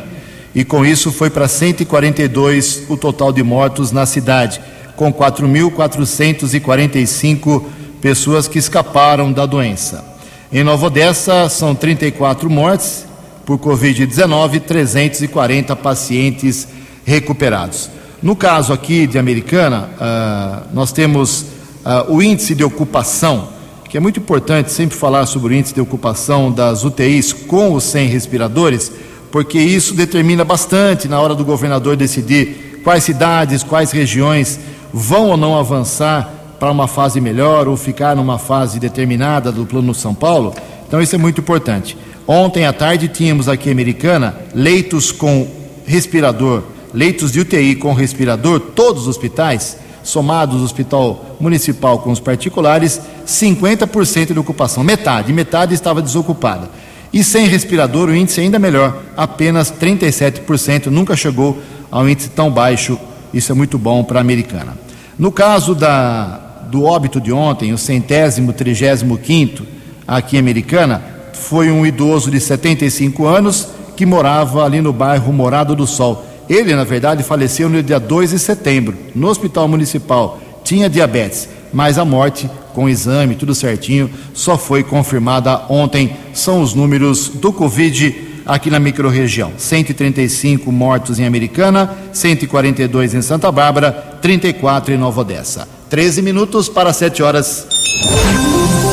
e 0.53 0.63
com 0.63 0.85
isso 0.85 1.11
foi 1.11 1.31
para 1.31 1.47
142 1.47 2.83
o 2.87 2.95
total 2.95 3.33
de 3.33 3.41
mortos 3.41 3.91
na 3.91 4.05
cidade, 4.05 4.61
com 4.95 5.11
4.445 5.11 7.63
pessoas 7.99 8.47
que 8.47 8.59
escaparam 8.59 9.31
da 9.31 9.47
doença. 9.47 10.05
Em 10.53 10.63
Nova 10.63 10.85
Odessa, 10.85 11.49
são 11.49 11.73
34 11.73 12.47
mortes 12.47 13.07
por 13.43 13.57
Covid-19, 13.57 14.61
340 14.61 15.75
pacientes 15.75 16.67
recuperados. 17.03 17.89
No 18.21 18.35
caso 18.35 18.71
aqui 18.71 19.07
de 19.07 19.17
Americana, 19.17 19.89
uh, 19.95 20.67
nós 20.75 20.91
temos 20.91 21.41
uh, 21.41 22.05
o 22.07 22.21
índice 22.21 22.53
de 22.53 22.63
ocupação, 22.63 23.54
que 23.89 23.97
é 23.97 23.99
muito 23.99 24.19
importante 24.19 24.71
sempre 24.71 24.97
falar 24.97 25.25
sobre 25.25 25.53
o 25.53 25.57
índice 25.57 25.73
de 25.73 25.81
ocupação 25.81 26.51
das 26.51 26.83
UTIs 26.83 27.31
com 27.31 27.71
ou 27.71 27.79
sem 27.79 28.07
respiradores, 28.07 28.91
porque 29.31 29.59
isso 29.59 29.93
determina 29.93 30.43
bastante 30.43 31.07
na 31.07 31.19
hora 31.19 31.35
do 31.35 31.45
governador 31.45 31.95
decidir 31.95 32.81
quais 32.83 33.03
cidades, 33.03 33.63
quais 33.63 33.91
regiões 33.91 34.59
vão 34.93 35.29
ou 35.29 35.37
não 35.37 35.57
avançar 35.57 36.31
para 36.59 36.71
uma 36.71 36.87
fase 36.87 37.19
melhor 37.19 37.67
ou 37.67 37.75
ficar 37.75 38.15
numa 38.15 38.39
fase 38.39 38.79
determinada 38.79 39.51
do 39.51 39.65
Plano 39.65 39.93
São 39.93 40.13
Paulo. 40.13 40.53
Então, 40.87 41.01
isso 41.01 41.15
é 41.15 41.17
muito 41.17 41.41
importante. 41.41 41.97
Ontem 42.27 42.65
à 42.65 42.73
tarde 42.73 43.07
tínhamos 43.07 43.47
aqui 43.47 43.69
em 43.69 43.71
Americana 43.71 44.35
leitos 44.53 45.11
com 45.11 45.47
respirador, 45.85 46.63
leitos 46.93 47.31
de 47.31 47.41
UTI 47.41 47.75
com 47.75 47.93
respirador, 47.93 48.59
todos 48.59 49.03
os 49.03 49.07
hospitais, 49.07 49.77
somados 50.05 50.61
o 50.61 50.63
hospital 50.63 51.35
municipal 51.39 51.99
com 51.99 52.11
os 52.11 52.19
particulares, 52.21 53.01
50% 53.27 54.31
de 54.31 54.39
ocupação, 54.39 54.83
metade, 54.83 55.33
metade 55.33 55.73
estava 55.73 56.01
desocupada. 56.01 56.69
E 57.11 57.23
sem 57.23 57.47
respirador 57.47 58.09
o 58.09 58.15
índice 58.15 58.39
ainda 58.39 58.59
melhor, 58.59 59.01
apenas 59.17 59.71
37%, 59.71 60.87
nunca 60.87 61.15
chegou 61.15 61.57
a 61.91 61.99
um 61.99 62.07
índice 62.07 62.29
tão 62.29 62.51
baixo, 62.51 62.97
isso 63.33 63.51
é 63.51 63.55
muito 63.55 63.77
bom 63.77 64.03
para 64.03 64.19
a 64.19 64.21
Americana. 64.21 64.77
No 65.17 65.31
caso 65.31 65.73
da, 65.73 66.37
do 66.69 66.83
óbito 66.83 67.19
de 67.19 67.31
ontem, 67.31 67.73
o 67.73 67.77
centésimo, 67.77 68.53
trigésimo 68.53 69.17
quinto, 69.17 69.65
aqui 70.07 70.35
em 70.35 70.39
Americana, 70.39 71.01
foi 71.33 71.71
um 71.71 71.85
idoso 71.85 72.29
de 72.29 72.39
75 72.39 73.25
anos 73.25 73.69
que 73.95 74.05
morava 74.05 74.63
ali 74.65 74.81
no 74.81 74.91
bairro 74.91 75.31
Morado 75.31 75.75
do 75.75 75.87
Sol. 75.87 76.25
Ele, 76.49 76.75
na 76.75 76.83
verdade, 76.83 77.23
faleceu 77.23 77.69
no 77.69 77.81
dia 77.81 77.99
2 77.99 78.31
de 78.31 78.39
setembro, 78.39 78.95
no 79.13 79.27
hospital 79.27 79.67
municipal. 79.67 80.39
Tinha 80.63 80.89
diabetes, 80.89 81.47
mas 81.73 81.97
a 81.97 82.05
morte, 82.05 82.49
com 82.73 82.89
exame, 82.89 83.35
tudo 83.35 83.55
certinho, 83.55 84.09
só 84.33 84.57
foi 84.57 84.83
confirmada 84.83 85.63
ontem. 85.69 86.15
São 86.33 86.61
os 86.61 86.73
números 86.73 87.29
do 87.29 87.51
Covid 87.51 88.15
aqui 88.45 88.69
na 88.69 88.79
microrregião. 88.79 89.53
135 89.57 90.71
mortos 90.71 91.19
em 91.19 91.25
Americana, 91.25 91.89
142 92.13 93.13
em 93.13 93.21
Santa 93.21 93.51
Bárbara, 93.51 93.91
34 94.21 94.93
em 94.93 94.97
Nova 94.97 95.21
Odessa. 95.21 95.67
13 95.89 96.21
minutos 96.21 96.69
para 96.69 96.93
7 96.93 97.23
horas. 97.23 97.67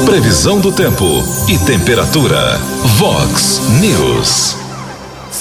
Previsão 0.05 0.61
do 0.61 0.73
tempo 0.73 1.05
e 1.49 1.59
temperatura. 1.59 2.59
Vox 2.99 3.61
News. 3.81 4.72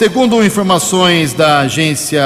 Segundo 0.01 0.43
informações 0.43 1.31
da 1.31 1.60
agência 1.60 2.24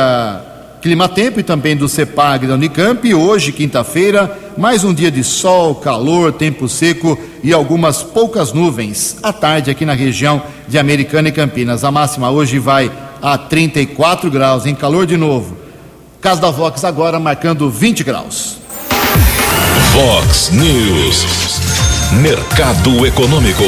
Climatempo 0.81 1.41
e 1.41 1.43
também 1.43 1.75
do 1.75 1.89
CEPAG 1.89 2.47
da 2.47 2.53
Unicamp, 2.53 3.13
hoje, 3.13 3.51
quinta-feira, 3.51 4.39
mais 4.57 4.85
um 4.85 4.93
dia 4.93 5.11
de 5.11 5.25
sol, 5.25 5.75
calor, 5.75 6.31
tempo 6.31 6.69
seco 6.69 7.19
e 7.43 7.51
algumas 7.51 8.01
poucas 8.01 8.53
nuvens 8.53 9.17
à 9.21 9.33
tarde 9.33 9.69
aqui 9.69 9.85
na 9.85 9.91
região 9.91 10.41
de 10.69 10.79
Americana 10.79 11.27
e 11.27 11.33
Campinas. 11.33 11.83
A 11.83 11.91
máxima 11.91 12.31
hoje 12.31 12.59
vai 12.59 12.89
a 13.21 13.37
34 13.37 14.31
graus, 14.31 14.65
em 14.65 14.73
calor 14.73 15.05
de 15.05 15.17
novo. 15.17 15.57
Casa 16.21 16.39
da 16.39 16.51
Vox 16.51 16.81
agora 16.85 17.19
marcando 17.19 17.69
20 17.69 18.05
graus. 18.05 18.55
Vox 19.91 20.49
News. 20.51 21.25
Mercado 22.21 23.05
Econômico. 23.05 23.65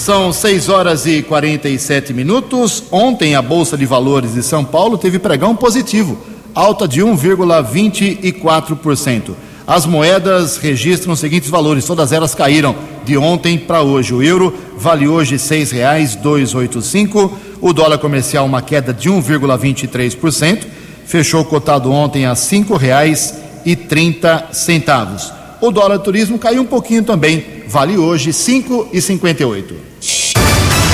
São 0.00 0.32
6 0.32 0.68
horas 0.70 1.04
e 1.04 1.22
47 1.22 2.14
minutos. 2.14 2.84
Ontem 2.90 3.34
a 3.34 3.42
Bolsa 3.42 3.76
de 3.76 3.84
Valores 3.84 4.32
de 4.32 4.42
São 4.42 4.64
Paulo 4.64 4.96
teve 4.96 5.18
pregão 5.18 5.54
positivo, 5.54 6.16
alta 6.54 6.88
de 6.88 7.02
1,24%. 7.02 9.32
As 9.66 9.84
moedas 9.84 10.56
registram 10.56 11.12
os 11.12 11.20
seguintes 11.20 11.50
valores, 11.50 11.84
todas 11.84 12.12
elas 12.12 12.34
caíram 12.34 12.74
de 13.04 13.18
ontem 13.18 13.58
para 13.58 13.82
hoje. 13.82 14.14
O 14.14 14.22
euro 14.22 14.54
vale 14.74 15.06
hoje 15.06 15.32
R$ 15.32 15.38
6,285, 15.38 17.32
o 17.60 17.74
dólar 17.74 17.98
comercial 17.98 18.46
uma 18.46 18.62
queda 18.62 18.94
de 18.94 19.10
1,23%, 19.10 20.64
fechou 21.04 21.44
cotado 21.44 21.92
ontem 21.92 22.24
a 22.24 22.30
R$ 22.30 22.36
5,30. 22.36 25.32
O 25.60 25.70
dólar 25.70 25.98
turismo 25.98 26.38
caiu 26.38 26.62
um 26.62 26.66
pouquinho 26.66 27.02
também, 27.02 27.44
vale 27.68 27.98
hoje 27.98 28.30
R$ 28.30 28.36
5,58. 28.36 29.89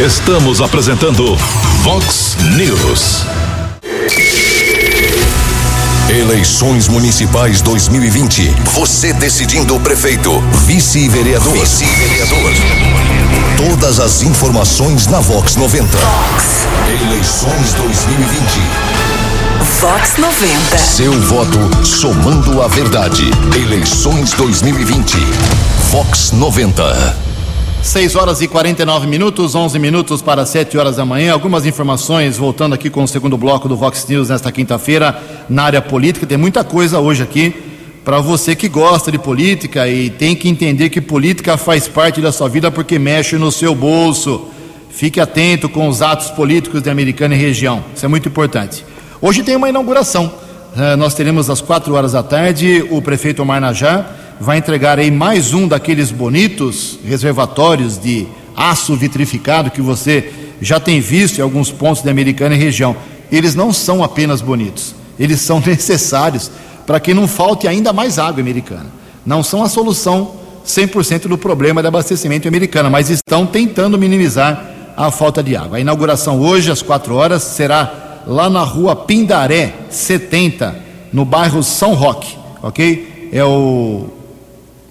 Estamos 0.01 0.61
apresentando 0.61 1.35
Vox 1.83 2.37
News. 2.55 3.25
Eleições 6.11 6.87
Municipais 6.87 7.63
2020. 7.63 8.55
Você 8.75 9.15
decidindo 9.15 9.75
o 9.75 9.81
prefeito, 9.81 10.39
vice-vereador. 10.67 11.51
Vice-vereador. 11.51 12.53
Todas 13.57 13.99
as 13.99 14.21
informações 14.21 15.07
na 15.07 15.21
Vox 15.21 15.57
90. 15.57 15.97
Vox. 15.97 16.45
Eleições 17.03 17.73
2020. 17.73 18.61
Vox 19.81 20.19
90. 20.19 20.77
Seu 20.77 21.13
voto 21.23 21.87
somando 21.87 22.61
a 22.61 22.69
verdade. 22.69 23.31
Eleições 23.57 24.33
2020. 24.35 25.17
Vox 25.91 26.33
90. 26.33 27.26
6 27.87 28.17
horas 28.17 28.43
e 28.43 28.49
49 28.49 29.07
minutos, 29.07 29.55
11 29.55 29.79
minutos 29.79 30.21
para 30.21 30.45
7 30.45 30.77
horas 30.77 30.97
da 30.97 31.05
manhã. 31.05 31.33
Algumas 31.33 31.65
informações, 31.65 32.37
voltando 32.37 32.75
aqui 32.75 32.91
com 32.91 33.05
o 33.05 33.09
segundo 33.09 33.39
bloco 33.39 33.69
do 33.69 33.77
Vox 33.77 34.05
News 34.09 34.29
nesta 34.29 34.51
quinta-feira, 34.51 35.17
na 35.49 35.63
área 35.63 35.81
política. 35.81 36.27
Tem 36.27 36.37
muita 36.37 36.65
coisa 36.65 36.99
hoje 36.99 37.23
aqui 37.23 37.55
para 38.05 38.19
você 38.19 38.57
que 38.57 38.69
gosta 38.69 39.13
de 39.13 39.19
política 39.19 39.87
e 39.87 40.11
tem 40.11 40.35
que 40.35 40.49
entender 40.49 40.91
que 40.91 41.01
política 41.01 41.57
faz 41.57 41.87
parte 41.87 42.21
da 42.21 42.33
sua 42.33 42.49
vida 42.49 42.73
porque 42.73 42.99
mexe 42.99 43.37
no 43.37 43.53
seu 43.53 43.73
bolso. 43.73 44.49
Fique 44.91 45.21
atento 45.21 45.69
com 45.69 45.87
os 45.87 46.03
atos 46.03 46.29
políticos 46.31 46.83
de 46.83 46.91
Americana 46.91 47.37
e 47.37 47.39
região. 47.39 47.85
Isso 47.95 48.05
é 48.05 48.09
muito 48.09 48.29
importante. 48.29 48.85
Hoje 49.23 49.45
tem 49.45 49.55
uma 49.55 49.69
inauguração. 49.69 50.27
Uh, 50.75 50.97
nós 50.97 51.15
teremos 51.15 51.49
às 51.49 51.61
4 51.61 51.95
horas 51.95 52.13
da 52.13 52.23
tarde 52.23 52.85
o 52.91 53.01
prefeito 53.01 53.43
Omar 53.43 53.61
Najá 53.61 54.26
vai 54.41 54.59
entregar 54.59 54.99
aí 54.99 55.11
mais 55.11 55.55
um 55.55 55.67
daqueles 55.67 56.11
bonitos 56.11 56.99
reservatórios 57.05 57.99
de 57.99 58.27
aço 58.55 58.95
vitrificado 58.95 59.71
que 59.71 59.81
você 59.81 60.33
já 60.61 60.79
tem 60.79 61.01
visto 61.01 61.39
em 61.39 61.43
alguns 61.43 61.71
pontos 61.71 62.03
da 62.03 62.11
Americana 62.11 62.55
e 62.55 62.59
região. 62.59 62.97
Eles 63.31 63.55
não 63.55 63.73
são 63.73 64.03
apenas 64.05 64.41
bonitos, 64.41 64.95
eles 65.19 65.41
são 65.41 65.61
necessários 65.65 66.51
para 66.87 67.01
que 67.01 67.15
não 67.15 67.27
falte 67.27 67.67
ainda 67.67 67.93
mais 67.93 68.19
água 68.19 68.41
americana. 68.41 68.87
Não 69.25 69.43
são 69.43 69.63
a 69.63 69.69
solução 69.69 70.37
100% 70.65 71.23
do 71.29 71.39
problema 71.39 71.81
de 71.81 71.89
abastecimento 71.89 72.47
americano, 72.47 72.91
mas 72.91 73.11
estão 73.11 73.47
tentando 73.47 73.99
minimizar 73.99 74.71
a 74.97 75.11
falta 75.11 75.43
de 75.43 75.57
água. 75.57 75.79
A 75.79 75.81
inauguração 75.81 76.41
hoje, 76.41 76.71
às 76.71 76.83
4 76.83 77.15
horas, 77.15 77.43
será 77.43 78.23
lá 78.27 78.49
na 78.49 78.63
rua 78.63 78.95
Pindaré 78.95 79.75
70, 79.91 80.77
no 81.13 81.25
bairro 81.25 81.63
São 81.63 81.95
Roque, 81.95 82.37
ok? 82.63 83.29
É 83.33 83.45
o 83.45 84.16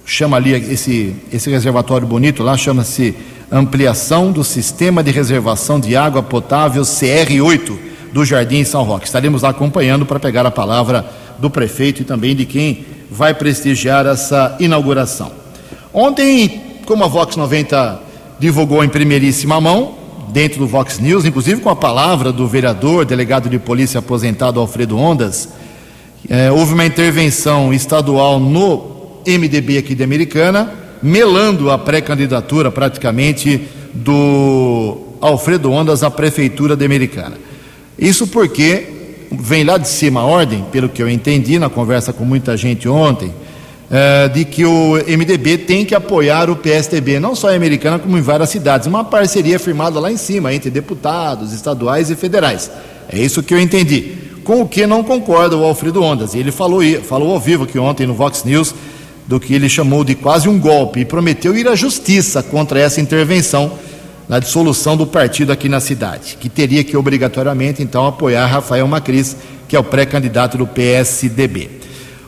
chama 0.05 0.37
ali 0.37 0.53
esse, 0.53 1.15
esse 1.33 1.49
reservatório 1.49 2.07
bonito 2.07 2.43
lá, 2.43 2.55
chama-se 2.55 3.15
Ampliação 3.51 4.31
do 4.31 4.43
Sistema 4.43 5.03
de 5.03 5.11
Reservação 5.11 5.79
de 5.79 5.95
Água 5.95 6.21
Potável 6.21 6.83
CR8 6.83 7.77
do 8.13 8.23
Jardim 8.23 8.63
São 8.63 8.83
Roque. 8.83 9.05
Estaremos 9.05 9.41
lá 9.41 9.49
acompanhando 9.49 10.05
para 10.05 10.19
pegar 10.19 10.45
a 10.45 10.51
palavra 10.51 11.05
do 11.39 11.49
prefeito 11.49 12.01
e 12.01 12.05
também 12.05 12.35
de 12.35 12.45
quem 12.45 12.85
vai 13.09 13.33
prestigiar 13.33 14.05
essa 14.05 14.55
inauguração. 14.59 15.31
Ontem, 15.93 16.61
como 16.85 17.03
a 17.03 17.07
Vox 17.07 17.35
90 17.35 18.01
divulgou 18.39 18.83
em 18.83 18.89
primeiríssima 18.89 19.59
mão, 19.59 19.95
dentro 20.29 20.59
do 20.59 20.67
Vox 20.67 20.99
News, 20.99 21.25
inclusive 21.25 21.61
com 21.61 21.69
a 21.69 21.75
palavra 21.75 22.31
do 22.31 22.47
vereador, 22.47 23.05
delegado 23.05 23.49
de 23.49 23.57
polícia 23.57 23.99
aposentado 23.99 24.59
Alfredo 24.59 24.97
Ondas, 24.97 25.49
eh, 26.29 26.51
houve 26.51 26.73
uma 26.73 26.85
intervenção 26.85 27.73
estadual 27.73 28.39
no 28.39 28.94
MDB 29.25 29.77
aqui 29.77 29.95
de 29.95 30.03
Americana, 30.03 30.71
melando 31.01 31.69
a 31.71 31.77
pré-candidatura 31.77 32.71
praticamente 32.71 33.61
do 33.93 34.97
Alfredo 35.21 35.71
Ondas 35.71 36.03
à 36.03 36.11
prefeitura 36.11 36.75
de 36.75 36.85
Americana. 36.85 37.38
Isso 37.97 38.27
porque 38.27 38.88
vem 39.31 39.63
lá 39.63 39.77
de 39.77 39.88
cima 39.88 40.21
a 40.21 40.25
ordem, 40.25 40.65
pelo 40.71 40.89
que 40.89 41.01
eu 41.01 41.09
entendi 41.09 41.57
na 41.57 41.69
conversa 41.69 42.13
com 42.13 42.25
muita 42.25 42.55
gente 42.57 42.88
ontem, 42.88 43.33
é, 43.89 44.27
de 44.27 44.45
que 44.45 44.65
o 44.65 44.93
MDB 44.95 45.59
tem 45.59 45.85
que 45.85 45.93
apoiar 45.93 46.49
o 46.49 46.55
PSDB, 46.55 47.19
não 47.19 47.35
só 47.35 47.51
em 47.51 47.55
Americana, 47.55 47.99
como 47.99 48.17
em 48.17 48.21
várias 48.21 48.49
cidades. 48.49 48.88
Uma 48.88 49.03
parceria 49.03 49.59
firmada 49.59 49.99
lá 49.99 50.11
em 50.11 50.17
cima 50.17 50.53
entre 50.53 50.69
deputados 50.69 51.53
estaduais 51.53 52.09
e 52.09 52.15
federais. 52.15 52.71
É 53.07 53.19
isso 53.19 53.43
que 53.43 53.53
eu 53.53 53.59
entendi. 53.59 54.13
Com 54.43 54.61
o 54.61 54.67
que 54.67 54.85
não 54.85 55.03
concorda 55.03 55.55
o 55.55 55.63
Alfredo 55.63 56.01
Ondas. 56.03 56.35
Ele 56.35 56.51
falou, 56.51 56.81
falou 57.03 57.31
ao 57.31 57.39
vivo 57.39 57.65
que 57.65 57.79
ontem 57.79 58.05
no 58.05 58.13
Vox 58.13 58.43
News 58.43 58.73
do 59.27 59.39
que 59.39 59.53
ele 59.53 59.67
chamou 59.67 60.03
de 60.03 60.15
quase 60.15 60.47
um 60.47 60.59
golpe 60.59 60.99
e 60.99 61.05
prometeu 61.05 61.55
ir 61.57 61.67
à 61.67 61.75
justiça 61.75 62.43
contra 62.43 62.79
essa 62.79 63.01
intervenção 63.01 63.71
na 64.27 64.39
dissolução 64.39 64.97
do 64.97 65.05
partido 65.05 65.51
aqui 65.51 65.69
na 65.69 65.79
cidade, 65.79 66.38
que 66.39 66.49
teria 66.49 66.83
que 66.83 66.97
obrigatoriamente 66.97 67.81
então 67.83 68.07
apoiar 68.07 68.47
Rafael 68.47 68.88
Macris, 68.88 69.35
que 69.67 69.75
é 69.75 69.79
o 69.79 69.83
pré-candidato 69.83 70.57
do 70.57 70.67
PSDB. 70.67 71.69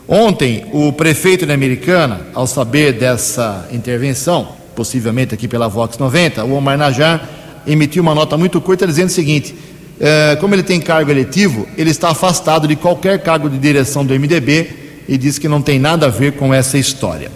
Ontem, 0.06 0.64
o 0.72 0.92
prefeito 0.92 1.44
da 1.44 1.54
Americana, 1.54 2.20
ao 2.34 2.46
saber 2.46 2.92
dessa 2.92 3.68
intervenção, 3.72 4.48
possivelmente 4.74 5.34
aqui 5.34 5.46
pela 5.46 5.68
Vox 5.68 5.98
90, 5.98 6.44
o 6.44 6.54
Omar 6.54 6.78
Najar 6.78 7.28
emitiu 7.66 8.02
uma 8.02 8.14
nota 8.14 8.36
muito 8.36 8.60
curta 8.60 8.86
dizendo 8.86 9.08
o 9.08 9.12
seguinte: 9.12 9.54
É, 10.00 10.36
como 10.40 10.54
ele 10.54 10.62
tem 10.62 10.80
cargo 10.80 11.10
eletivo, 11.10 11.66
ele 11.76 11.90
está 11.90 12.10
afastado 12.10 12.66
de 12.66 12.76
qualquer 12.76 13.22
cargo 13.22 13.50
de 13.50 13.58
direção 13.58 14.06
do 14.06 14.14
MDB 14.14 14.87
e 15.08 15.16
diz 15.16 15.38
que 15.38 15.48
não 15.48 15.62
tem 15.62 15.78
nada 15.78 16.06
a 16.06 16.10
ver 16.10 16.32
com 16.32 16.52
essa 16.52 16.76
história. 16.76 17.32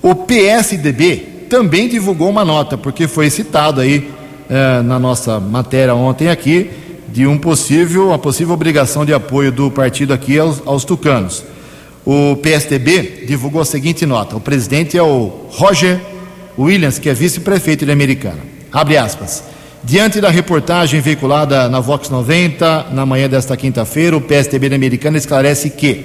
O 0.00 0.14
PSDB 0.14 1.16
também 1.50 1.88
divulgou 1.88 2.30
uma 2.30 2.44
nota, 2.44 2.78
porque 2.78 3.08
foi 3.08 3.28
citado 3.28 3.80
aí 3.80 4.08
é, 4.48 4.80
na 4.82 4.98
nossa 4.98 5.40
matéria 5.40 5.94
ontem 5.94 6.28
aqui 6.28 6.70
de 7.08 7.26
um 7.26 7.38
possível, 7.38 8.08
uma 8.08 8.18
possível 8.18 8.54
obrigação 8.54 9.04
de 9.04 9.12
apoio 9.12 9.50
do 9.50 9.70
partido 9.70 10.12
aqui 10.12 10.38
aos, 10.38 10.62
aos 10.64 10.84
tucanos. 10.84 11.44
O 12.04 12.36
PSDB 12.36 13.24
divulgou 13.26 13.60
a 13.60 13.64
seguinte 13.64 14.06
nota: 14.06 14.36
o 14.36 14.40
presidente 14.40 14.96
é 14.96 15.02
o 15.02 15.32
Roger 15.50 16.00
Williams, 16.56 16.98
que 16.98 17.08
é 17.08 17.14
vice-prefeito 17.14 17.84
de 17.84 17.90
Americana. 17.90 18.38
Abre 18.72 18.96
aspas. 18.96 19.42
Diante 19.82 20.20
da 20.20 20.30
reportagem 20.30 21.00
veiculada 21.00 21.68
na 21.68 21.78
Vox 21.80 22.10
90, 22.10 22.88
na 22.92 23.06
manhã 23.06 23.28
desta 23.28 23.56
quinta-feira, 23.56 24.16
o 24.16 24.20
PSDB 24.20 24.68
da 24.68 24.76
Americana 24.76 25.16
esclarece 25.16 25.70
que 25.70 26.04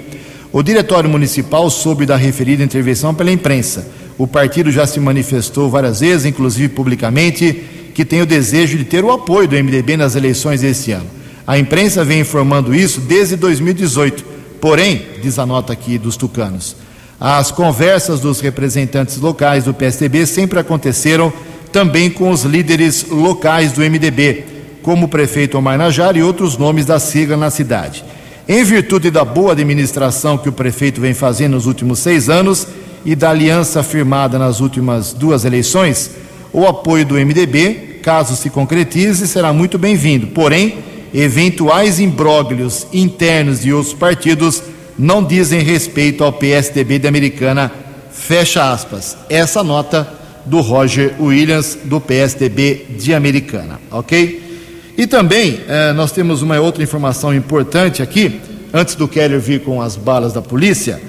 o 0.52 0.62
Diretório 0.62 1.08
Municipal 1.08 1.70
soube 1.70 2.04
da 2.04 2.16
referida 2.16 2.62
intervenção 2.62 3.14
pela 3.14 3.32
imprensa. 3.32 3.86
O 4.18 4.26
partido 4.26 4.70
já 4.70 4.86
se 4.86 5.00
manifestou 5.00 5.70
várias 5.70 6.00
vezes, 6.00 6.26
inclusive 6.26 6.68
publicamente, 6.68 7.64
que 7.94 8.04
tem 8.04 8.20
o 8.20 8.26
desejo 8.26 8.76
de 8.76 8.84
ter 8.84 9.02
o 9.02 9.10
apoio 9.10 9.48
do 9.48 9.56
MDB 9.56 9.96
nas 9.96 10.14
eleições 10.14 10.60
deste 10.60 10.92
ano. 10.92 11.06
A 11.46 11.58
imprensa 11.58 12.04
vem 12.04 12.20
informando 12.20 12.74
isso 12.74 13.00
desde 13.00 13.34
2018. 13.36 14.24
Porém, 14.60 15.06
diz 15.22 15.38
a 15.38 15.46
nota 15.46 15.72
aqui 15.72 15.98
dos 15.98 16.16
tucanos, 16.16 16.76
as 17.18 17.50
conversas 17.50 18.20
dos 18.20 18.40
representantes 18.40 19.16
locais 19.16 19.64
do 19.64 19.72
PSDB 19.72 20.26
sempre 20.26 20.58
aconteceram 20.58 21.32
também 21.72 22.10
com 22.10 22.30
os 22.30 22.42
líderes 22.42 23.06
locais 23.08 23.72
do 23.72 23.80
MDB, 23.80 24.44
como 24.82 25.06
o 25.06 25.08
prefeito 25.08 25.56
Omar 25.56 25.78
Najar 25.78 26.16
e 26.16 26.22
outros 26.22 26.58
nomes 26.58 26.84
da 26.84 26.98
sigla 26.98 27.36
na 27.36 27.48
cidade. 27.48 28.04
Em 28.48 28.64
virtude 28.64 29.10
da 29.10 29.24
boa 29.24 29.52
administração 29.52 30.36
que 30.36 30.48
o 30.48 30.52
prefeito 30.52 31.00
vem 31.00 31.14
fazendo 31.14 31.52
nos 31.52 31.66
últimos 31.66 32.00
seis 32.00 32.28
anos 32.28 32.66
e 33.04 33.14
da 33.14 33.30
aliança 33.30 33.82
firmada 33.82 34.38
nas 34.38 34.60
últimas 34.60 35.12
duas 35.12 35.44
eleições, 35.44 36.10
o 36.52 36.66
apoio 36.66 37.06
do 37.06 37.14
MDB, 37.14 38.00
caso 38.02 38.34
se 38.36 38.50
concretize, 38.50 39.28
será 39.28 39.52
muito 39.52 39.78
bem-vindo. 39.78 40.26
Porém, 40.28 40.78
eventuais 41.14 42.00
imbróglios 42.00 42.86
internos 42.92 43.60
de 43.60 43.72
outros 43.72 43.94
partidos 43.94 44.62
não 44.98 45.22
dizem 45.22 45.60
respeito 45.62 46.24
ao 46.24 46.32
PSDB 46.32 46.98
de 46.98 47.06
Americana. 47.06 47.70
Fecha 48.12 48.72
aspas. 48.72 49.16
Essa 49.30 49.62
nota 49.62 50.06
do 50.44 50.60
Roger 50.60 51.14
Williams, 51.20 51.78
do 51.84 52.00
PSDB 52.00 52.86
de 52.98 53.14
Americana, 53.14 53.80
ok? 53.90 54.51
E 54.96 55.06
também 55.06 55.60
eh, 55.66 55.92
nós 55.94 56.12
temos 56.12 56.42
uma 56.42 56.60
outra 56.60 56.82
informação 56.82 57.34
importante 57.34 58.02
aqui, 58.02 58.40
antes 58.74 58.94
do 58.94 59.08
Keller 59.08 59.40
vir 59.40 59.60
com 59.60 59.80
as 59.80 59.96
balas 59.96 60.32
da 60.32 60.42
polícia, 60.42 61.00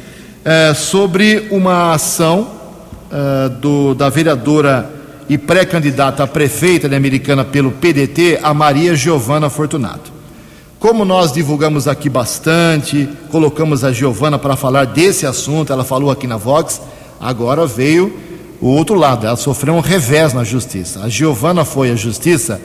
eh, 0.45 0.73
sobre 0.73 1.47
uma 1.51 1.93
ação 1.93 2.47
eh, 3.11 3.49
do, 3.59 3.93
da 3.93 4.09
vereadora 4.09 4.89
e 5.27 5.37
pré-candidata 5.37 6.23
a 6.23 6.27
prefeita 6.27 6.87
de 6.87 6.95
Americana 6.95 7.43
pelo 7.43 7.71
PDT, 7.71 8.39
a 8.41 8.53
Maria 8.53 8.95
Giovana 8.95 9.49
Fortunato. 9.49 10.11
Como 10.79 11.03
nós 11.05 11.31
divulgamos 11.31 11.87
aqui 11.87 12.09
bastante, 12.09 13.07
colocamos 13.29 13.83
a 13.83 13.91
Giovana 13.91 14.37
para 14.39 14.55
falar 14.55 14.85
desse 14.85 15.25
assunto, 15.25 15.71
ela 15.71 15.83
falou 15.83 16.09
aqui 16.09 16.27
na 16.27 16.37
Vox, 16.37 16.81
agora 17.19 17.65
veio 17.65 18.13
o 18.61 18.67
outro 18.67 18.95
lado, 18.95 19.27
ela 19.27 19.35
sofreu 19.35 19.73
um 19.73 19.79
revés 19.79 20.33
na 20.33 20.43
justiça. 20.43 21.01
A 21.01 21.09
Giovana 21.09 21.65
foi 21.65 21.91
à 21.91 21.95
justiça 21.95 22.61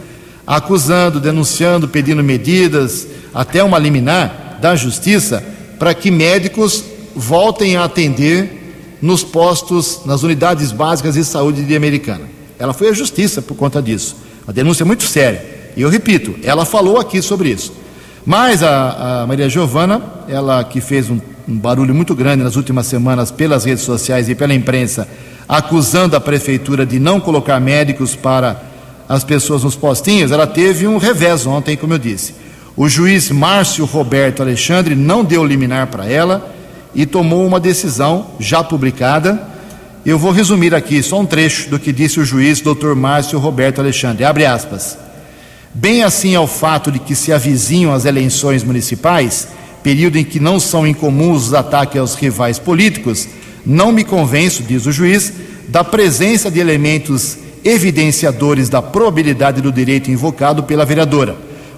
acusando, 0.48 1.20
denunciando, 1.20 1.86
pedindo 1.86 2.24
medidas, 2.24 3.06
até 3.34 3.62
uma 3.62 3.78
liminar 3.78 4.56
da 4.62 4.74
justiça, 4.74 5.44
para 5.78 5.92
que 5.92 6.10
médicos 6.10 6.82
voltem 7.14 7.76
a 7.76 7.84
atender 7.84 8.96
nos 9.02 9.22
postos, 9.22 10.00
nas 10.06 10.22
unidades 10.22 10.72
básicas 10.72 11.16
de 11.16 11.22
saúde 11.22 11.64
de 11.64 11.76
Americana. 11.76 12.22
Ela 12.58 12.72
foi 12.72 12.88
à 12.88 12.92
justiça 12.94 13.42
por 13.42 13.58
conta 13.58 13.82
disso. 13.82 14.16
Uma 14.44 14.54
denúncia 14.54 14.86
muito 14.86 15.02
séria. 15.02 15.44
E 15.76 15.82
eu 15.82 15.90
repito, 15.90 16.34
ela 16.42 16.64
falou 16.64 16.98
aqui 16.98 17.20
sobre 17.20 17.50
isso. 17.50 17.70
Mas 18.24 18.62
a, 18.62 19.22
a 19.22 19.26
Maria 19.26 19.50
Giovana, 19.50 20.00
ela 20.26 20.64
que 20.64 20.80
fez 20.80 21.10
um, 21.10 21.20
um 21.46 21.58
barulho 21.58 21.94
muito 21.94 22.14
grande 22.14 22.42
nas 22.42 22.56
últimas 22.56 22.86
semanas 22.86 23.30
pelas 23.30 23.66
redes 23.66 23.84
sociais 23.84 24.30
e 24.30 24.34
pela 24.34 24.54
imprensa, 24.54 25.06
acusando 25.46 26.16
a 26.16 26.20
prefeitura 26.20 26.86
de 26.86 26.98
não 26.98 27.20
colocar 27.20 27.60
médicos 27.60 28.16
para 28.16 28.67
as 29.08 29.24
pessoas 29.24 29.64
nos 29.64 29.74
postinhos, 29.74 30.30
ela 30.30 30.46
teve 30.46 30.86
um 30.86 30.98
revés 30.98 31.46
ontem, 31.46 31.76
como 31.76 31.94
eu 31.94 31.98
disse. 31.98 32.34
O 32.76 32.88
juiz 32.88 33.30
Márcio 33.30 33.84
Roberto 33.86 34.42
Alexandre 34.42 34.94
não 34.94 35.24
deu 35.24 35.44
liminar 35.44 35.86
para 35.86 36.06
ela 36.06 36.54
e 36.94 37.06
tomou 37.06 37.46
uma 37.46 37.58
decisão 37.58 38.28
já 38.38 38.62
publicada. 38.62 39.48
Eu 40.04 40.18
vou 40.18 40.30
resumir 40.30 40.74
aqui 40.74 41.02
só 41.02 41.20
um 41.20 41.26
trecho 41.26 41.70
do 41.70 41.78
que 41.78 41.92
disse 41.92 42.20
o 42.20 42.24
juiz 42.24 42.60
Dr. 42.60 42.94
Márcio 42.94 43.38
Roberto 43.38 43.80
Alexandre. 43.80 44.24
Abre 44.24 44.44
aspas. 44.44 44.96
Bem 45.74 46.02
assim 46.02 46.34
é 46.34 46.40
o 46.40 46.46
fato 46.46 46.92
de 46.92 46.98
que 46.98 47.14
se 47.14 47.32
avizinham 47.32 47.92
as 47.92 48.04
eleições 48.04 48.62
municipais, 48.62 49.48
período 49.82 50.16
em 50.16 50.24
que 50.24 50.40
não 50.40 50.60
são 50.60 50.86
incomuns 50.86 51.48
os 51.48 51.54
ataques 51.54 52.00
aos 52.00 52.14
rivais 52.14 52.58
políticos, 52.58 53.28
não 53.64 53.92
me 53.92 54.04
convenço, 54.04 54.62
diz 54.62 54.86
o 54.86 54.92
juiz, 54.92 55.32
da 55.68 55.84
presença 55.84 56.50
de 56.50 56.58
elementos 56.58 57.38
evidenciadores 57.64 58.68
da 58.68 58.80
probabilidade 58.80 59.60
do 59.60 59.72
direito 59.72 60.10
invocado 60.10 60.62
pela 60.62 60.84
vereadora. 60.84 61.36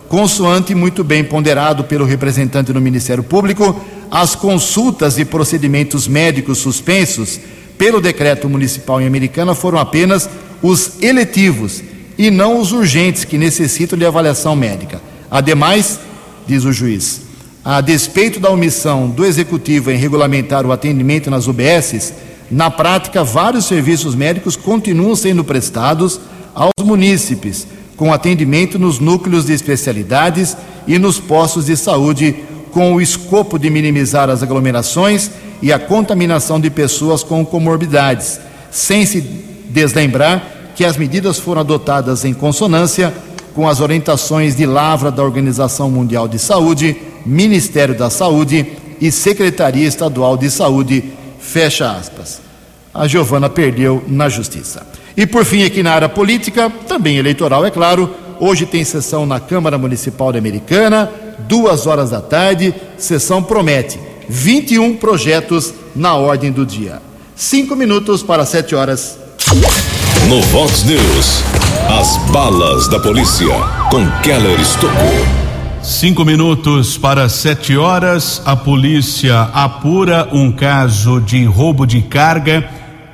Consoante 0.08 0.74
muito 0.74 1.04
bem 1.04 1.22
ponderado 1.22 1.84
pelo 1.84 2.04
representante 2.04 2.72
do 2.72 2.80
Ministério 2.80 3.22
Público, 3.22 3.80
as 4.10 4.34
consultas 4.34 5.18
e 5.18 5.24
procedimentos 5.24 6.08
médicos 6.08 6.58
suspensos 6.58 7.38
pelo 7.78 8.00
decreto 8.00 8.48
municipal 8.48 9.00
em 9.00 9.06
Americana 9.06 9.54
foram 9.54 9.78
apenas 9.78 10.28
os 10.60 11.00
eletivos 11.00 11.82
e 12.18 12.30
não 12.30 12.60
os 12.60 12.72
urgentes 12.72 13.24
que 13.24 13.38
necessitam 13.38 13.98
de 13.98 14.04
avaliação 14.04 14.54
médica. 14.54 15.00
Ademais, 15.30 15.98
diz 16.46 16.64
o 16.64 16.72
juiz, 16.72 17.22
a 17.64 17.80
despeito 17.80 18.40
da 18.40 18.50
omissão 18.50 19.08
do 19.08 19.24
executivo 19.24 19.90
em 19.90 19.96
regulamentar 19.96 20.66
o 20.66 20.72
atendimento 20.72 21.30
nas 21.30 21.46
UBSs, 21.46 22.12
na 22.50 22.68
prática, 22.68 23.22
vários 23.22 23.66
serviços 23.66 24.14
médicos 24.14 24.56
continuam 24.56 25.14
sendo 25.14 25.44
prestados 25.44 26.20
aos 26.52 26.84
munícipes, 26.84 27.66
com 27.96 28.12
atendimento 28.12 28.78
nos 28.78 28.98
núcleos 28.98 29.46
de 29.46 29.52
especialidades 29.52 30.56
e 30.86 30.98
nos 30.98 31.20
postos 31.20 31.66
de 31.66 31.76
saúde, 31.76 32.34
com 32.72 32.94
o 32.94 33.00
escopo 33.00 33.58
de 33.58 33.70
minimizar 33.70 34.28
as 34.28 34.42
aglomerações 34.42 35.30
e 35.62 35.72
a 35.72 35.78
contaminação 35.78 36.60
de 36.60 36.70
pessoas 36.70 37.22
com 37.22 37.44
comorbidades, 37.44 38.40
sem 38.70 39.06
se 39.06 39.20
deslembrar 39.68 40.72
que 40.74 40.84
as 40.84 40.96
medidas 40.96 41.38
foram 41.38 41.60
adotadas 41.60 42.24
em 42.24 42.32
consonância 42.32 43.12
com 43.54 43.68
as 43.68 43.80
orientações 43.80 44.56
de 44.56 44.66
lavra 44.66 45.10
da 45.10 45.22
Organização 45.22 45.90
Mundial 45.90 46.26
de 46.26 46.38
Saúde, 46.38 46.96
Ministério 47.24 47.96
da 47.96 48.08
Saúde 48.08 48.66
e 49.00 49.12
Secretaria 49.12 49.86
Estadual 49.86 50.36
de 50.36 50.50
Saúde 50.50 51.12
Fecha 51.50 51.90
aspas. 51.90 52.40
A 52.94 53.08
Giovana 53.08 53.50
perdeu 53.50 54.04
na 54.06 54.28
justiça. 54.28 54.86
E 55.16 55.26
por 55.26 55.44
fim, 55.44 55.64
aqui 55.64 55.82
na 55.82 55.92
área 55.92 56.08
política, 56.08 56.70
também 56.86 57.16
eleitoral, 57.16 57.66
é 57.66 57.72
claro, 57.72 58.14
hoje 58.38 58.66
tem 58.66 58.84
sessão 58.84 59.26
na 59.26 59.40
Câmara 59.40 59.76
Municipal 59.76 60.30
de 60.30 60.38
Americana, 60.38 61.10
duas 61.40 61.88
horas 61.88 62.10
da 62.10 62.20
tarde, 62.20 62.72
sessão 62.96 63.42
promete 63.42 63.98
21 64.28 64.96
projetos 64.96 65.74
na 65.94 66.14
ordem 66.14 66.52
do 66.52 66.64
dia. 66.64 67.02
Cinco 67.34 67.74
minutos 67.74 68.22
para 68.22 68.46
sete 68.46 68.76
horas. 68.76 69.18
No 70.28 70.40
Vox 70.42 70.84
News, 70.84 71.42
as 71.98 72.16
balas 72.30 72.86
da 72.86 73.00
polícia 73.00 73.56
com 73.90 74.08
Keller 74.22 74.60
Estocou. 74.60 75.49
Cinco 75.82 76.26
minutos 76.26 76.98
para 76.98 77.26
sete 77.30 77.74
horas, 77.74 78.42
a 78.44 78.54
polícia 78.54 79.40
apura 79.54 80.28
um 80.30 80.52
caso 80.52 81.22
de 81.22 81.46
roubo 81.46 81.86
de 81.86 82.02
carga, 82.02 82.68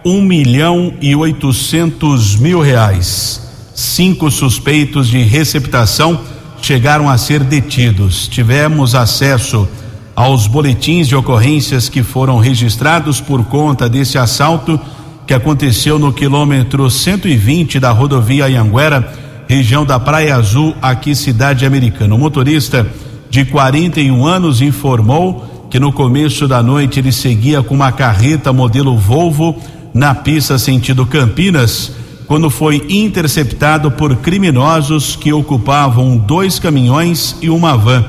um 0.05 0.20
milhão 0.20 0.92
e 1.00 1.14
oitocentos 1.14 2.35
mil 2.35 2.61
reais. 2.61 3.40
Cinco 3.72 4.33
suspeitos 4.33 5.07
de 5.07 5.22
receptação 5.22 6.20
chegaram 6.61 7.09
a 7.09 7.16
ser 7.16 7.44
detidos. 7.44 8.26
Tivemos 8.26 8.96
acesso 8.96 9.68
aos 10.16 10.48
boletins 10.48 11.07
de 11.07 11.14
ocorrências 11.14 11.88
que 11.88 12.02
foram 12.02 12.38
registrados 12.38 13.20
por 13.20 13.44
conta 13.44 13.88
desse 13.88 14.18
assalto 14.18 14.79
que 15.24 15.35
aconteceu 15.35 16.00
no 16.00 16.12
quilômetro 16.12 16.90
120 16.90 17.79
da 17.79 17.92
rodovia 17.92 18.46
Anhanguera 18.46 19.25
região 19.48 19.85
da 19.85 19.98
Praia 19.98 20.37
Azul, 20.37 20.74
aqui 20.82 21.14
cidade 21.14 21.64
americana. 21.64 22.14
O 22.14 22.18
motorista 22.18 22.87
de 23.30 23.44
41 23.44 24.26
anos 24.26 24.61
informou 24.61 25.68
que 25.70 25.78
no 25.78 25.92
começo 25.92 26.46
da 26.48 26.62
noite 26.62 27.00
ele 27.00 27.12
seguia 27.12 27.62
com 27.62 27.74
uma 27.74 27.92
carreta 27.92 28.52
modelo 28.52 28.96
Volvo 28.96 29.61
na 29.92 30.14
pista 30.14 30.59
sentido 30.59 31.06
Campinas, 31.06 31.92
quando 32.26 32.50
foi 32.50 32.85
interceptado 32.88 33.90
por 33.90 34.16
criminosos 34.16 35.16
que 35.16 35.32
ocupavam 35.32 36.16
dois 36.18 36.59
caminhões 36.59 37.37
e 37.40 37.48
uma 37.48 37.76
van. 37.76 38.04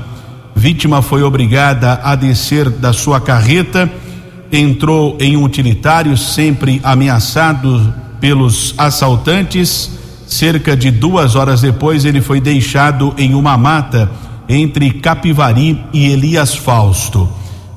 Vítima 0.54 1.00
foi 1.02 1.22
obrigada 1.22 2.00
a 2.02 2.14
descer 2.14 2.68
da 2.68 2.92
sua 2.92 3.20
carreta, 3.20 3.90
entrou 4.50 5.16
em 5.20 5.36
um 5.36 5.44
utilitário, 5.44 6.16
sempre 6.16 6.80
ameaçado 6.82 7.94
pelos 8.20 8.74
assaltantes. 8.76 9.98
Cerca 10.28 10.76
de 10.76 10.90
duas 10.90 11.34
horas 11.34 11.62
depois, 11.62 12.04
ele 12.04 12.20
foi 12.20 12.40
deixado 12.40 13.14
em 13.16 13.34
uma 13.34 13.56
mata 13.56 14.10
entre 14.48 14.90
Capivari 14.90 15.82
e 15.92 16.06
Elias 16.06 16.54
Fausto. 16.54 17.28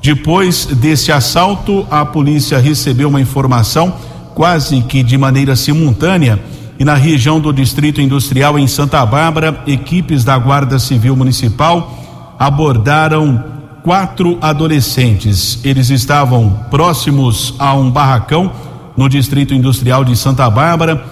Depois 0.02 0.66
desse 0.66 1.10
assalto, 1.10 1.86
a 1.90 2.04
polícia 2.04 2.58
recebeu 2.58 3.08
uma 3.08 3.20
informação 3.20 3.94
quase 4.34 4.82
que 4.82 5.02
de 5.02 5.16
maneira 5.16 5.56
simultânea 5.56 6.38
e 6.78 6.84
na 6.84 6.94
região 6.94 7.40
do 7.40 7.52
Distrito 7.52 8.00
Industrial 8.00 8.58
em 8.58 8.66
Santa 8.66 9.04
Bárbara, 9.06 9.62
equipes 9.66 10.24
da 10.24 10.36
Guarda 10.36 10.78
Civil 10.78 11.16
Municipal 11.16 12.34
abordaram 12.38 13.44
quatro 13.82 14.36
adolescentes. 14.40 15.60
Eles 15.64 15.90
estavam 15.90 16.50
próximos 16.70 17.54
a 17.58 17.72
um 17.74 17.90
barracão 17.90 18.50
no 18.96 19.08
Distrito 19.08 19.54
Industrial 19.54 20.04
de 20.04 20.16
Santa 20.16 20.48
Bárbara. 20.50 21.04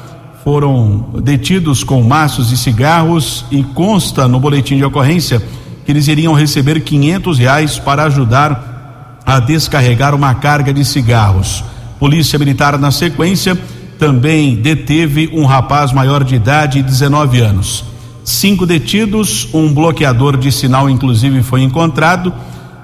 Foram 0.43 1.21
detidos 1.23 1.85
com 1.85 2.03
maços 2.03 2.51
e 2.51 2.57
cigarros 2.57 3.45
e 3.51 3.63
consta 3.63 4.27
no 4.27 4.41
boletim 4.41 4.77
de 4.77 4.85
ocorrência 4.85 5.43
que 5.85 5.93
eles 5.93 6.09
iriam 6.09 6.33
receber 6.33 6.81
quinhentos 6.81 7.39
reais 7.39 7.79
para 7.79 8.05
ajudar 8.05 9.21
a 9.27 9.39
descarregar 9.39 10.15
uma 10.15 10.35
carga 10.35 10.73
de 10.73 10.83
cigarros. 10.83 11.63
Polícia 11.99 12.39
Militar, 12.39 12.79
na 12.79 12.91
sequência, 12.91 13.55
também 13.99 14.57
deteve 14.57 15.29
um 15.31 15.45
rapaz 15.45 15.93
maior 15.93 16.25
de 16.25 16.37
idade, 16.37 16.83
19 16.83 17.41
anos. 17.41 17.85
Cinco 18.25 18.65
detidos, 18.65 19.47
um 19.53 19.73
bloqueador 19.73 20.39
de 20.39 20.51
sinal, 20.51 20.89
inclusive, 20.89 21.43
foi 21.43 21.61
encontrado. 21.63 22.33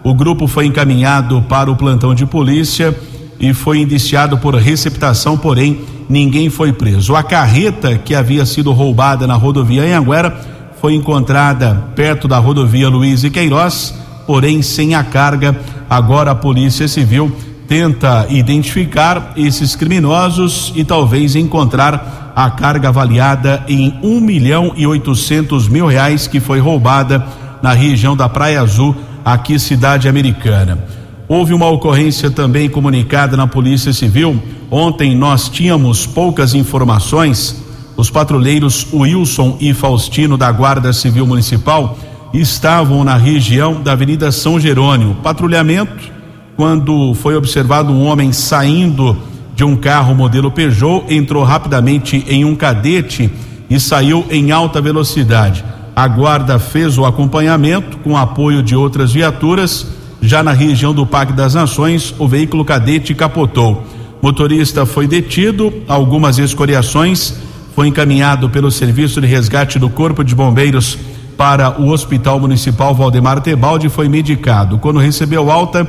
O 0.04 0.12
grupo 0.12 0.46
foi 0.46 0.66
encaminhado 0.66 1.40
para 1.48 1.70
o 1.70 1.76
plantão 1.76 2.14
de 2.14 2.26
polícia 2.26 2.94
e 3.38 3.52
foi 3.52 3.78
indiciado 3.78 4.38
por 4.38 4.54
receptação, 4.54 5.36
porém, 5.36 5.80
ninguém 6.08 6.48
foi 6.48 6.72
preso. 6.72 7.14
A 7.14 7.22
carreta 7.22 7.98
que 7.98 8.14
havia 8.14 8.46
sido 8.46 8.72
roubada 8.72 9.26
na 9.26 9.34
rodovia 9.34 9.82
Anhanguera 9.82 10.36
foi 10.80 10.94
encontrada 10.94 11.84
perto 11.94 12.28
da 12.28 12.38
rodovia 12.38 12.88
Luiz 12.88 13.24
e 13.24 13.30
Queiroz, 13.30 13.94
porém 14.26 14.62
sem 14.62 14.94
a 14.94 15.02
carga. 15.02 15.58
Agora 15.88 16.32
a 16.32 16.34
Polícia 16.34 16.88
Civil 16.88 17.30
tenta 17.66 18.26
identificar 18.28 19.32
esses 19.36 19.74
criminosos 19.74 20.72
e 20.76 20.84
talvez 20.84 21.34
encontrar 21.34 22.32
a 22.36 22.50
carga 22.50 22.88
avaliada 22.88 23.64
em 23.66 23.98
um 24.02 24.20
milhão 24.20 24.72
e 24.76 24.86
oitocentos 24.86 25.68
mil 25.68 25.86
reais 25.86 26.26
que 26.26 26.38
foi 26.38 26.60
roubada 26.60 27.26
na 27.62 27.72
região 27.72 28.16
da 28.16 28.28
Praia 28.28 28.60
Azul, 28.60 28.94
aqui 29.24 29.58
cidade 29.58 30.08
americana. 30.08 30.78
Houve 31.28 31.52
uma 31.52 31.68
ocorrência 31.68 32.30
também 32.30 32.68
comunicada 32.68 33.36
na 33.36 33.46
Polícia 33.46 33.92
Civil. 33.92 34.40
Ontem 34.70 35.14
nós 35.16 35.48
tínhamos 35.48 36.06
poucas 36.06 36.54
informações. 36.54 37.64
Os 37.96 38.10
patrulheiros 38.10 38.86
Wilson 38.92 39.56
e 39.60 39.74
Faustino 39.74 40.36
da 40.36 40.52
Guarda 40.52 40.92
Civil 40.92 41.26
Municipal 41.26 41.98
estavam 42.32 43.02
na 43.02 43.16
região 43.16 43.82
da 43.82 43.92
Avenida 43.92 44.30
São 44.30 44.60
Jerônimo. 44.60 45.16
Patrulhamento 45.16 46.16
quando 46.56 47.12
foi 47.12 47.36
observado 47.36 47.92
um 47.92 48.06
homem 48.06 48.32
saindo 48.32 49.16
de 49.54 49.62
um 49.62 49.76
carro 49.76 50.14
modelo 50.14 50.50
Peugeot, 50.50 51.04
entrou 51.10 51.44
rapidamente 51.44 52.24
em 52.26 52.46
um 52.46 52.56
cadete 52.56 53.30
e 53.68 53.78
saiu 53.78 54.24
em 54.30 54.50
alta 54.50 54.80
velocidade. 54.80 55.62
A 55.94 56.08
guarda 56.08 56.58
fez 56.58 56.96
o 56.96 57.04
acompanhamento 57.04 57.98
com 57.98 58.16
apoio 58.16 58.62
de 58.62 58.74
outras 58.74 59.12
viaturas. 59.12 59.86
Já 60.20 60.42
na 60.42 60.52
região 60.52 60.94
do 60.94 61.06
Parque 61.06 61.32
das 61.32 61.54
Nações, 61.54 62.14
o 62.18 62.26
veículo 62.26 62.64
cadete 62.64 63.14
capotou. 63.14 63.84
Motorista 64.20 64.86
foi 64.86 65.06
detido, 65.06 65.72
algumas 65.86 66.38
escoriações, 66.38 67.34
foi 67.74 67.88
encaminhado 67.88 68.48
pelo 68.48 68.70
Serviço 68.70 69.20
de 69.20 69.26
Resgate 69.26 69.78
do 69.78 69.90
Corpo 69.90 70.24
de 70.24 70.34
Bombeiros 70.34 70.98
para 71.36 71.78
o 71.80 71.90
Hospital 71.90 72.40
Municipal 72.40 72.94
Valdemar 72.94 73.40
Tebaldi 73.40 73.88
e 73.88 73.90
foi 73.90 74.08
medicado. 74.08 74.78
Quando 74.78 74.98
recebeu 74.98 75.50
alta, 75.50 75.88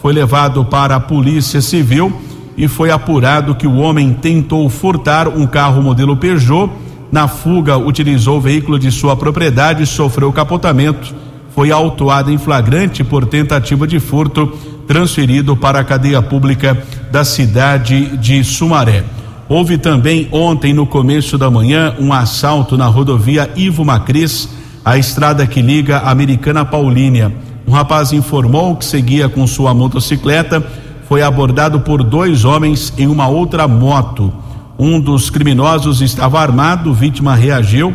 foi 0.00 0.12
levado 0.12 0.64
para 0.64 0.96
a 0.96 1.00
Polícia 1.00 1.60
Civil 1.60 2.12
e 2.56 2.66
foi 2.66 2.90
apurado 2.90 3.54
que 3.54 3.66
o 3.66 3.76
homem 3.76 4.14
tentou 4.14 4.68
furtar 4.70 5.28
um 5.28 5.46
carro 5.46 5.82
modelo 5.82 6.16
Peugeot. 6.16 6.70
Na 7.12 7.28
fuga, 7.28 7.76
utilizou 7.76 8.38
o 8.38 8.40
veículo 8.40 8.78
de 8.78 8.90
sua 8.90 9.14
propriedade, 9.14 9.86
sofreu 9.86 10.32
capotamento, 10.32 11.14
foi 11.56 11.70
autuado 11.72 12.30
em 12.30 12.36
flagrante 12.36 13.02
por 13.02 13.24
tentativa 13.24 13.86
de 13.86 13.98
furto, 13.98 14.46
transferido 14.86 15.56
para 15.56 15.80
a 15.80 15.84
cadeia 15.84 16.20
pública 16.20 16.76
da 17.10 17.24
cidade 17.24 18.18
de 18.18 18.44
Sumaré. 18.44 19.02
Houve 19.48 19.78
também 19.78 20.28
ontem, 20.30 20.74
no 20.74 20.86
começo 20.86 21.38
da 21.38 21.50
manhã, 21.50 21.94
um 21.98 22.12
assalto 22.12 22.76
na 22.76 22.84
rodovia 22.84 23.50
Ivo 23.56 23.86
Macris, 23.86 24.50
a 24.84 24.98
estrada 24.98 25.46
que 25.46 25.62
liga 25.62 25.96
a 25.96 26.10
Americana 26.10 26.62
Paulínia. 26.62 27.34
Um 27.66 27.72
rapaz 27.72 28.12
informou 28.12 28.76
que 28.76 28.84
seguia 28.84 29.26
com 29.26 29.46
sua 29.46 29.72
motocicleta, 29.72 30.62
foi 31.08 31.22
abordado 31.22 31.80
por 31.80 32.04
dois 32.04 32.44
homens 32.44 32.92
em 32.98 33.06
uma 33.06 33.28
outra 33.28 33.66
moto. 33.66 34.30
Um 34.78 35.00
dos 35.00 35.30
criminosos 35.30 36.02
estava 36.02 36.38
armado, 36.38 36.92
vítima 36.92 37.34
reagiu. 37.34 37.94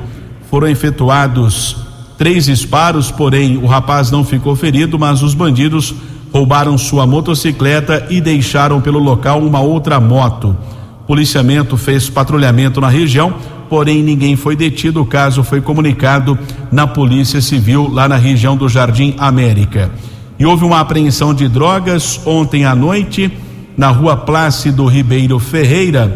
Foram 0.49 0.67
efetuados 0.67 1.90
três 2.21 2.45
disparos, 2.45 3.09
porém 3.09 3.57
o 3.57 3.65
rapaz 3.65 4.11
não 4.11 4.23
ficou 4.23 4.55
ferido, 4.55 4.99
mas 4.99 5.23
os 5.23 5.33
bandidos 5.33 5.91
roubaram 6.31 6.77
sua 6.77 7.07
motocicleta 7.07 8.05
e 8.11 8.21
deixaram 8.21 8.79
pelo 8.79 8.99
local 8.99 9.39
uma 9.39 9.59
outra 9.59 9.99
moto. 9.99 10.55
O 11.01 11.07
policiamento 11.07 11.75
fez 11.77 12.11
patrulhamento 12.11 12.79
na 12.79 12.89
região, 12.89 13.33
porém 13.67 14.03
ninguém 14.03 14.35
foi 14.35 14.55
detido. 14.55 15.01
O 15.01 15.05
caso 15.05 15.43
foi 15.43 15.61
comunicado 15.61 16.37
na 16.71 16.85
Polícia 16.85 17.41
Civil 17.41 17.89
lá 17.91 18.07
na 18.07 18.17
região 18.17 18.55
do 18.55 18.69
Jardim 18.69 19.15
América. 19.17 19.89
E 20.37 20.45
houve 20.45 20.63
uma 20.63 20.79
apreensão 20.79 21.33
de 21.33 21.47
drogas 21.47 22.21
ontem 22.23 22.65
à 22.65 22.75
noite 22.75 23.35
na 23.75 23.89
rua 23.89 24.15
Plácido 24.15 24.85
Ribeiro 24.85 25.39
Ferreira, 25.39 26.15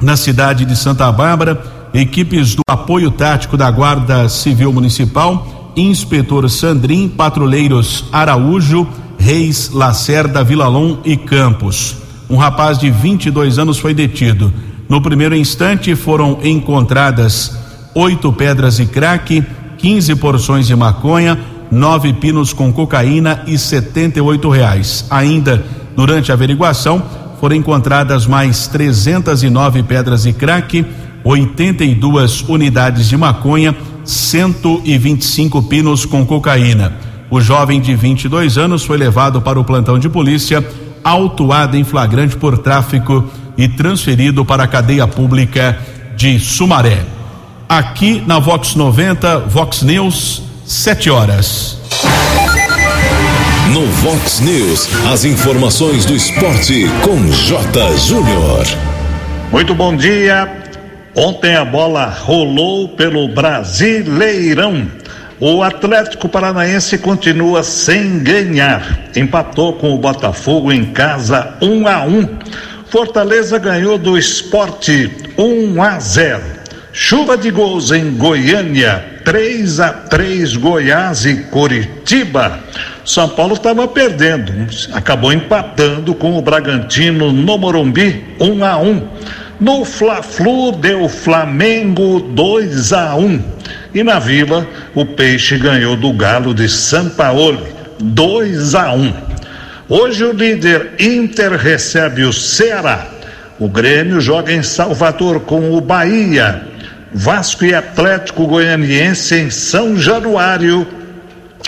na 0.00 0.16
cidade 0.16 0.64
de 0.64 0.76
Santa 0.76 1.10
Bárbara. 1.10 1.60
Equipes 1.94 2.56
do 2.56 2.62
apoio 2.66 3.08
tático 3.08 3.56
da 3.56 3.70
Guarda 3.70 4.28
Civil 4.28 4.72
Municipal, 4.72 5.72
inspetor 5.76 6.50
Sandrin, 6.50 7.08
patrulheiros 7.08 8.06
Araújo, 8.10 8.84
Reis, 9.16 9.70
Lacerda, 9.70 10.42
Vilalon 10.42 10.96
e 11.04 11.16
Campos. 11.16 11.96
Um 12.28 12.36
rapaz 12.36 12.78
de 12.78 12.90
22 12.90 13.60
anos 13.60 13.78
foi 13.78 13.94
detido. 13.94 14.52
No 14.88 15.00
primeiro 15.00 15.36
instante 15.36 15.94
foram 15.94 16.40
encontradas 16.42 17.56
oito 17.94 18.32
pedras 18.32 18.78
de 18.78 18.86
crack, 18.86 19.44
15 19.78 20.16
porções 20.16 20.66
de 20.66 20.74
maconha, 20.74 21.38
nove 21.70 22.12
pinos 22.12 22.52
com 22.52 22.72
cocaína 22.72 23.44
e 23.46 23.56
setenta 23.56 24.18
e 24.18 24.48
reais. 24.50 25.06
Ainda 25.08 25.64
durante 25.94 26.32
a 26.32 26.34
averiguação 26.34 27.00
foram 27.38 27.54
encontradas 27.54 28.26
mais 28.26 28.66
309 28.66 29.84
pedras 29.84 30.24
de 30.24 30.32
crack, 30.32 30.84
82 31.24 32.42
unidades 32.42 33.08
de 33.08 33.16
maconha, 33.16 33.74
125 34.04 35.62
pinos 35.62 36.04
com 36.04 36.24
cocaína. 36.26 36.92
O 37.30 37.40
jovem 37.40 37.80
de 37.80 37.96
22 37.96 38.58
anos 38.58 38.84
foi 38.84 38.98
levado 38.98 39.40
para 39.40 39.58
o 39.58 39.64
plantão 39.64 39.98
de 39.98 40.08
polícia, 40.08 40.64
autuado 41.02 41.76
em 41.76 41.82
flagrante 41.82 42.36
por 42.36 42.58
tráfico 42.58 43.24
e 43.56 43.66
transferido 43.66 44.44
para 44.44 44.64
a 44.64 44.68
cadeia 44.68 45.06
pública 45.06 45.78
de 46.16 46.38
Sumaré. 46.38 47.04
Aqui 47.68 48.22
na 48.26 48.38
Vox 48.38 48.74
90, 48.74 49.40
Vox 49.40 49.82
News, 49.82 50.42
7 50.66 51.10
horas. 51.10 51.78
No 53.72 53.86
Vox 53.86 54.40
News, 54.40 54.88
as 55.10 55.24
informações 55.24 56.04
do 56.04 56.14
esporte 56.14 56.86
com 57.02 57.16
J. 57.32 57.96
Júnior. 57.96 58.66
Muito 59.50 59.74
bom 59.74 59.96
dia. 59.96 60.63
Ontem 61.16 61.54
a 61.54 61.64
bola 61.64 62.06
rolou 62.06 62.88
pelo 62.88 63.28
Brasileirão. 63.28 64.88
O 65.38 65.62
Atlético 65.62 66.28
Paranaense 66.28 66.98
continua 66.98 67.62
sem 67.62 68.18
ganhar. 68.18 69.00
Empatou 69.14 69.74
com 69.74 69.94
o 69.94 69.98
Botafogo 69.98 70.72
em 70.72 70.86
casa 70.86 71.54
1 71.62 71.66
um 71.68 71.86
a 71.86 72.02
1. 72.02 72.18
Um. 72.18 72.38
Fortaleza 72.88 73.58
ganhou 73.58 73.96
do 73.96 74.18
esporte 74.18 75.10
1 75.38 75.82
a 75.82 75.98
0. 76.00 76.42
Chuva 76.92 77.36
de 77.36 77.50
gols 77.50 77.90
em 77.90 78.12
Goiânia, 78.16 79.04
3 79.24 79.80
a 79.80 79.92
3 79.92 80.56
Goiás 80.56 81.24
e 81.26 81.36
Coritiba. 81.44 82.60
São 83.04 83.28
Paulo 83.28 83.54
estava 83.54 83.86
perdendo, 83.86 84.52
acabou 84.92 85.32
empatando 85.32 86.14
com 86.14 86.38
o 86.38 86.42
Bragantino 86.42 87.32
no 87.32 87.58
Morumbi, 87.58 88.24
1 88.40 88.64
a 88.64 88.78
1. 88.78 89.08
No 89.60 89.84
Fla-Flu 89.84 90.72
deu 90.72 91.08
Flamengo 91.08 92.20
2 92.20 92.92
a 92.92 93.14
1 93.14 93.42
e 93.94 94.02
na 94.02 94.18
Vila 94.18 94.66
o 94.94 95.06
Peixe 95.06 95.56
ganhou 95.56 95.96
do 95.96 96.12
Galo 96.12 96.52
de 96.52 96.68
São 96.68 97.08
Paulo 97.08 97.64
2 98.00 98.74
a 98.74 98.92
1. 98.92 99.12
Hoje 99.88 100.24
o 100.24 100.32
líder 100.32 100.94
Inter 100.98 101.52
recebe 101.52 102.24
o 102.24 102.32
Ceará. 102.32 103.06
O 103.58 103.68
Grêmio 103.68 104.20
joga 104.20 104.52
em 104.52 104.62
Salvador 104.62 105.40
com 105.40 105.72
o 105.72 105.80
Bahia. 105.80 106.66
Vasco 107.12 107.64
e 107.64 107.72
Atlético 107.72 108.48
Goianiense 108.48 109.36
em 109.36 109.50
São 109.50 109.96
Januário 109.96 110.84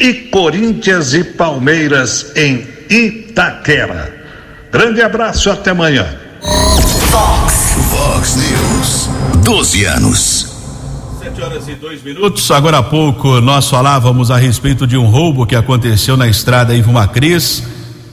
e 0.01 0.12
Corinthians 0.12 1.14
e 1.14 1.22
Palmeiras 1.22 2.33
em 2.35 2.66
Itaquera. 2.90 4.12
Grande 4.72 5.01
abraço, 5.01 5.49
até 5.51 5.70
amanhã. 5.70 6.07
Fox. 8.16 8.37
News. 8.37 9.11
12 9.44 9.85
anos. 9.85 10.57
7 11.20 11.42
horas 11.42 11.68
e 11.68 11.74
dois 11.74 12.02
minutos. 12.02 12.50
Agora 12.50 12.79
há 12.79 12.83
pouco 12.83 13.42
nós 13.42 13.68
falávamos 13.68 14.31
a 14.31 14.38
respeito 14.38 14.87
de 14.87 14.96
um 14.96 15.07
roubo 15.07 15.44
que 15.44 15.55
aconteceu 15.55 16.16
na 16.16 16.26
estrada 16.26 16.74
Ivo 16.74 16.92
Macris, 16.92 17.62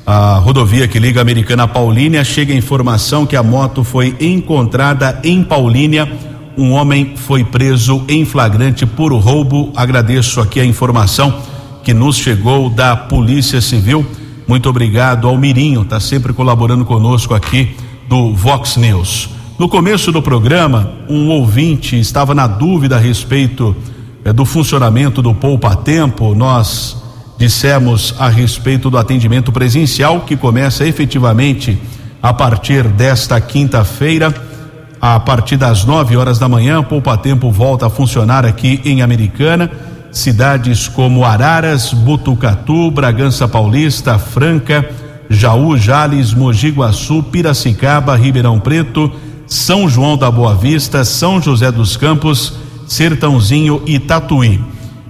a 0.06 0.40
rodovia 0.40 0.90
que 0.90 1.00
liga 1.00 1.22
a 1.22 1.24
Americana 1.24 1.64
a 1.64 1.68
Paulínia. 1.70 2.22
Chega 2.26 2.54
a 2.54 2.58
informação 2.58 3.26
que 3.26 3.38
a 3.38 3.42
moto 3.44 3.82
foi 3.84 4.14
encontrada 4.20 5.22
em 5.24 5.42
Paulínia. 5.42 6.12
Um 6.58 6.74
homem 6.74 7.14
foi 7.16 7.46
preso 7.46 8.04
em 8.10 8.26
flagrante 8.26 8.86
por 8.86 9.14
roubo. 9.14 9.72
Agradeço 9.74 10.42
aqui 10.42 10.60
a 10.60 10.66
informação 10.66 11.42
que 11.82 11.94
nos 11.94 12.18
chegou 12.18 12.70
da 12.70 12.96
Polícia 12.98 13.62
Civil. 13.62 14.06
Muito 14.46 14.68
obrigado 14.68 15.30
ao 15.30 15.38
Mirinho, 15.38 15.84
está 15.84 16.00
sempre 16.00 16.34
colaborando 16.34 16.84
conosco 16.84 17.34
aqui 17.34 17.74
do 18.10 18.34
Vox 18.34 18.76
News. 18.76 19.43
No 19.58 19.70
começo 19.70 20.12
do 20.12 20.20
programa, 20.22 20.94
um 21.08 21.30
ouvinte 21.30 22.00
estava 22.00 22.34
na 22.34 22.48
dúvida 22.48 22.96
a 22.96 23.00
respeito 23.00 23.76
eh, 24.26 24.34
do 24.34 24.46
funcionamento 24.46 25.22
do 25.22 25.34
Poupa 25.34 25.76
Tempo. 25.76 26.34
Nós 26.34 26.98
dissemos 27.38 28.16
a 28.18 28.30
respeito 28.30 28.90
do 28.90 28.98
atendimento 28.98 29.52
presencial 29.52 30.22
que 30.22 30.36
começa 30.36 30.88
efetivamente 30.88 31.78
a 32.22 32.34
partir 32.34 32.88
desta 32.88 33.40
quinta-feira, 33.40 34.34
a 35.00 35.20
partir 35.20 35.58
das 35.58 35.86
9 35.86 36.18
horas 36.18 36.40
da 36.40 36.50
manhã. 36.50 36.82
Poupa 36.82 37.16
Tempo 37.16 37.52
volta 37.52 37.86
a 37.86 37.92
funcionar 37.92 38.46
aqui 38.46 38.82
em 38.84 39.04
Americana 39.04 39.70
cidades 40.12 40.88
como 40.88 41.26
Araras, 41.26 41.92
Butucatu, 41.92 42.90
Bragança 42.92 43.48
Paulista, 43.48 44.18
Franca, 44.18 44.88
Jaú, 45.30 45.76
Jales, 45.76 46.34
Mogi 46.34 46.70
Guaçu, 46.70 47.24
Piracicaba, 47.24 48.16
Ribeirão 48.16 48.60
Preto, 48.60 49.12
São 49.54 49.88
João 49.88 50.18
da 50.18 50.32
Boa 50.32 50.56
Vista, 50.56 51.06
São 51.06 51.40
José 51.40 51.72
dos 51.72 51.96
Campos, 51.96 52.54
Sertãozinho 52.88 53.84
e 53.86 54.00
Tatuí. 54.00 54.60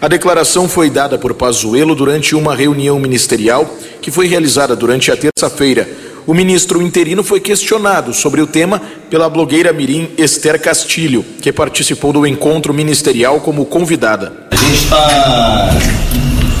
A 0.00 0.08
declaração 0.08 0.66
foi 0.66 0.88
dada 0.88 1.18
por 1.18 1.34
Pazuello 1.34 1.94
durante 1.94 2.34
uma 2.34 2.54
reunião 2.54 2.98
ministerial 2.98 3.76
que 4.00 4.10
foi 4.10 4.26
realizada 4.26 4.74
durante 4.74 5.12
a 5.12 5.16
terça-feira. 5.16 5.86
O 6.26 6.32
ministro 6.32 6.80
interino 6.80 7.22
foi 7.22 7.40
questionado 7.40 8.14
sobre 8.14 8.40
o 8.40 8.46
tema 8.46 8.80
pela 9.10 9.28
blogueira 9.28 9.70
mirim 9.70 10.08
Esther 10.16 10.58
Castilho, 10.58 11.22
que 11.42 11.52
participou 11.52 12.10
do 12.10 12.26
encontro 12.26 12.72
ministerial 12.72 13.40
como 13.40 13.66
convidada. 13.66 14.32
A 14.50 14.56
gente 14.56 14.82
está 14.82 15.76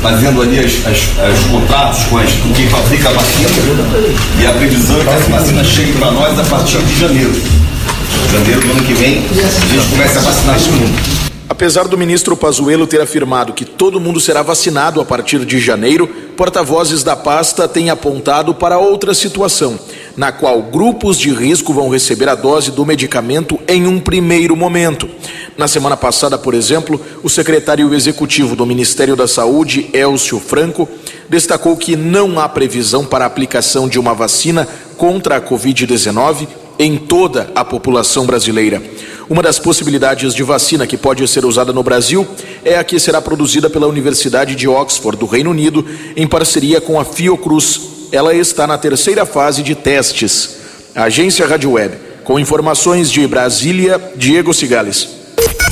fazendo 0.02 0.42
ali 0.42 0.58
as, 0.58 0.74
as, 0.86 1.44
contratos 1.50 2.04
com, 2.04 2.18
as, 2.18 2.32
com 2.32 2.52
quem 2.52 2.68
fabrica 2.68 3.08
a 3.08 3.12
vacina 3.12 3.48
e 4.42 4.46
a 4.46 4.52
previsão 4.52 5.00
é 5.00 5.04
que 5.04 5.08
essa 5.08 5.30
vacina 5.30 5.64
chegue 5.64 5.92
para 5.94 6.10
nós 6.10 6.38
a 6.38 6.44
partir 6.44 6.78
de 6.82 7.00
janeiro. 7.00 7.65
Janeiro 8.32 8.60
do 8.60 8.70
ano 8.72 8.84
que 8.84 8.92
vem 8.92 9.18
a 9.18 9.66
gente 9.66 9.90
começa 9.90 10.18
a 10.18 10.22
vacinar 10.22 10.58
todo 10.58 10.72
mundo. 10.72 11.26
Apesar 11.48 11.86
do 11.86 11.96
ministro 11.96 12.36
Pazuello 12.36 12.86
ter 12.86 13.00
afirmado 13.00 13.52
que 13.52 13.64
todo 13.64 14.00
mundo 14.00 14.20
será 14.20 14.42
vacinado 14.42 15.00
a 15.00 15.04
partir 15.04 15.44
de 15.44 15.60
janeiro, 15.60 16.08
porta-vozes 16.36 17.04
da 17.04 17.14
pasta 17.14 17.68
têm 17.68 17.88
apontado 17.88 18.52
para 18.52 18.78
outra 18.78 19.14
situação, 19.14 19.78
na 20.16 20.32
qual 20.32 20.60
grupos 20.60 21.16
de 21.16 21.30
risco 21.30 21.72
vão 21.72 21.88
receber 21.88 22.28
a 22.28 22.34
dose 22.34 22.72
do 22.72 22.84
medicamento 22.84 23.60
em 23.68 23.86
um 23.86 24.00
primeiro 24.00 24.56
momento. 24.56 25.08
Na 25.56 25.68
semana 25.68 25.96
passada, 25.96 26.36
por 26.36 26.52
exemplo, 26.52 27.00
o 27.22 27.30
secretário 27.30 27.94
executivo 27.94 28.56
do 28.56 28.66
Ministério 28.66 29.14
da 29.14 29.28
Saúde, 29.28 29.88
Elcio 29.92 30.40
Franco, 30.40 30.88
destacou 31.28 31.76
que 31.76 31.94
não 31.94 32.40
há 32.40 32.48
previsão 32.48 33.04
para 33.04 33.24
a 33.24 33.28
aplicação 33.28 33.88
de 33.88 34.00
uma 34.00 34.14
vacina 34.14 34.66
contra 34.96 35.36
a 35.36 35.40
Covid-19 35.40 36.65
em 36.78 36.96
toda 36.96 37.50
a 37.54 37.64
população 37.64 38.26
brasileira. 38.26 38.82
Uma 39.28 39.42
das 39.42 39.58
possibilidades 39.58 40.34
de 40.34 40.42
vacina 40.42 40.86
que 40.86 40.96
pode 40.96 41.26
ser 41.26 41.44
usada 41.44 41.72
no 41.72 41.82
Brasil 41.82 42.26
é 42.64 42.78
a 42.78 42.84
que 42.84 42.98
será 43.00 43.20
produzida 43.20 43.68
pela 43.68 43.88
Universidade 43.88 44.54
de 44.54 44.68
Oxford, 44.68 45.18
do 45.18 45.26
Reino 45.26 45.50
Unido, 45.50 45.84
em 46.16 46.26
parceria 46.26 46.80
com 46.80 47.00
a 47.00 47.04
Fiocruz. 47.04 47.80
Ela 48.12 48.34
está 48.34 48.66
na 48.66 48.78
terceira 48.78 49.26
fase 49.26 49.62
de 49.62 49.74
testes. 49.74 50.56
A 50.94 51.04
agência 51.04 51.46
Rádio 51.46 51.72
Web, 51.72 51.96
com 52.22 52.38
informações 52.38 53.10
de 53.10 53.26
Brasília, 53.26 54.00
Diego 54.16 54.54
Cigales. 54.54 55.08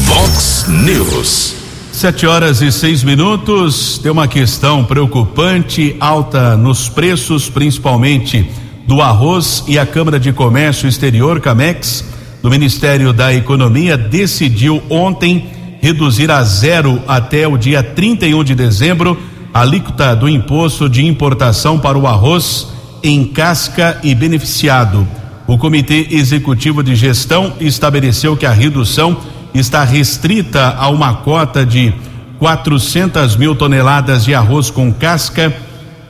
Vox 0.01 0.67
News. 0.69 1.55
Sete 1.93 2.27
horas 2.27 2.61
e 2.61 2.73
seis 2.73 3.05
minutos. 3.05 3.99
Tem 3.99 4.11
uma 4.11 4.27
questão 4.27 4.85
preocupante, 4.85 5.97
alta 6.01 6.57
nos 6.57 6.89
preços, 6.89 7.49
principalmente 7.49 8.51
do 8.87 9.01
arroz, 9.01 9.65
e 9.67 9.79
a 9.79 9.87
Câmara 9.87 10.21
de 10.21 10.33
Comércio 10.33 10.89
Exterior, 10.89 11.41
Camex 11.41 12.05
do 12.43 12.51
Ministério 12.51 13.13
da 13.13 13.33
Economia 13.33 13.97
decidiu 13.97 14.83
ontem 14.91 15.47
reduzir 15.81 16.31
a 16.31 16.43
zero 16.43 17.03
até 17.09 17.49
o 17.49 17.57
dia 17.57 17.83
31 17.83 18.45
de 18.45 18.55
dezembro 18.55 19.19
alíquota 19.55 20.17
do 20.17 20.29
imposto 20.29 20.89
de 20.89 21.07
importação 21.07 21.79
para 21.79 21.97
o 21.97 22.07
arroz 22.07 22.69
em 23.03 23.25
casca 23.25 24.01
e 24.03 24.15
beneficiado. 24.15 25.07
O 25.47 25.57
Comitê 25.57 26.09
Executivo 26.11 26.83
de 26.83 26.97
Gestão 26.97 27.53
estabeleceu 27.61 28.37
que 28.37 28.47
a 28.47 28.51
redução 28.51 29.17
está 29.55 29.85
restrita 29.85 30.75
a 30.77 30.89
uma 30.89 31.15
cota 31.15 31.65
de 31.65 31.95
400 32.39 33.37
mil 33.37 33.55
toneladas 33.55 34.25
de 34.25 34.35
arroz 34.35 34.71
com 34.71 34.93
casca 34.93 35.55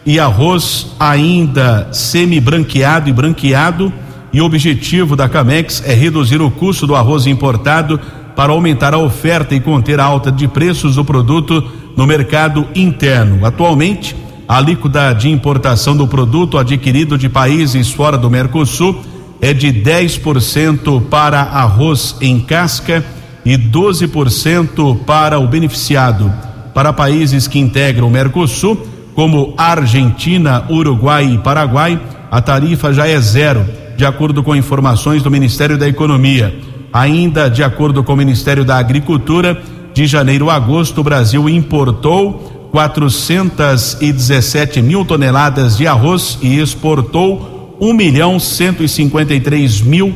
e 0.07 0.21
arroz 0.21 0.95
ainda 0.99 1.89
semi-branqueado 1.93 3.09
e 3.09 3.13
branqueado. 3.13 3.93
E 4.33 4.41
o 4.41 4.45
objetivo 4.45 5.15
da 5.15 5.29
Camex 5.29 5.83
é 5.87 5.95
reduzir 5.95 6.43
o 6.43 6.51
custo 6.51 6.87
do 6.87 6.95
arroz 6.95 7.27
importado 7.27 8.01
para 8.35 8.53
aumentar 8.53 8.93
a 8.93 8.99
oferta 8.99 9.55
e 9.55 9.61
conter 9.61 10.01
a 10.01 10.05
alta 10.05 10.31
de 10.31 10.49
preços 10.49 10.97
do 10.97 11.05
produto 11.05 11.65
no 11.97 12.07
mercado 12.07 12.67
interno. 12.75 13.47
Atualmente, 13.47 14.17
a 14.47 14.59
alíquota 14.59 15.13
de 15.15 15.31
importação 15.31 15.97
do 15.97 16.07
produto 16.07 16.59
adquirido 16.59 17.17
de 17.17 17.29
países 17.29 17.91
fora 17.91 18.19
do 18.19 18.29
Mercosul 18.29 19.01
é 19.41 19.55
de 19.55 19.69
10% 19.69 21.09
para 21.09 21.41
arroz 21.41 22.17
em 22.21 22.41
casca 22.41 23.05
e 23.45 23.57
12% 23.57 25.05
para 25.05 25.39
o 25.39 25.47
beneficiado. 25.47 26.33
Para 26.75 26.93
países 26.93 27.47
que 27.47 27.59
integram 27.59 28.09
o 28.09 28.11
Mercosul, 28.11 28.94
como 29.15 29.55
Argentina, 29.57 30.65
Uruguai 30.69 31.35
e 31.35 31.39
Paraguai, 31.39 32.01
a 32.31 32.41
tarifa 32.41 32.93
já 32.93 33.07
é 33.07 33.21
zero, 33.21 33.65
de 33.97 34.05
acordo 34.05 34.43
com 34.43 34.57
informações 34.57 35.23
do 35.23 35.31
Ministério 35.31 35.79
da 35.79 35.89
Economia. 35.89 36.53
Ainda 36.93 37.49
de 37.49 37.63
acordo 37.63 38.03
com 38.03 38.13
o 38.13 38.17
Ministério 38.17 38.65
da 38.65 38.77
Agricultura, 38.77 39.63
de 39.93 40.05
janeiro 40.07 40.51
a 40.51 40.55
agosto, 40.55 41.01
o 41.01 41.05
Brasil 41.05 41.49
importou 41.49 42.69
417 42.73 44.83
mil 44.83 45.05
toneladas 45.05 45.77
de 45.77 45.87
arroz 45.87 46.37
e 46.43 46.59
exportou 46.59 47.77
1 47.81 47.93
milhão 47.93 48.41
153 48.41 49.81
mil 49.83 50.13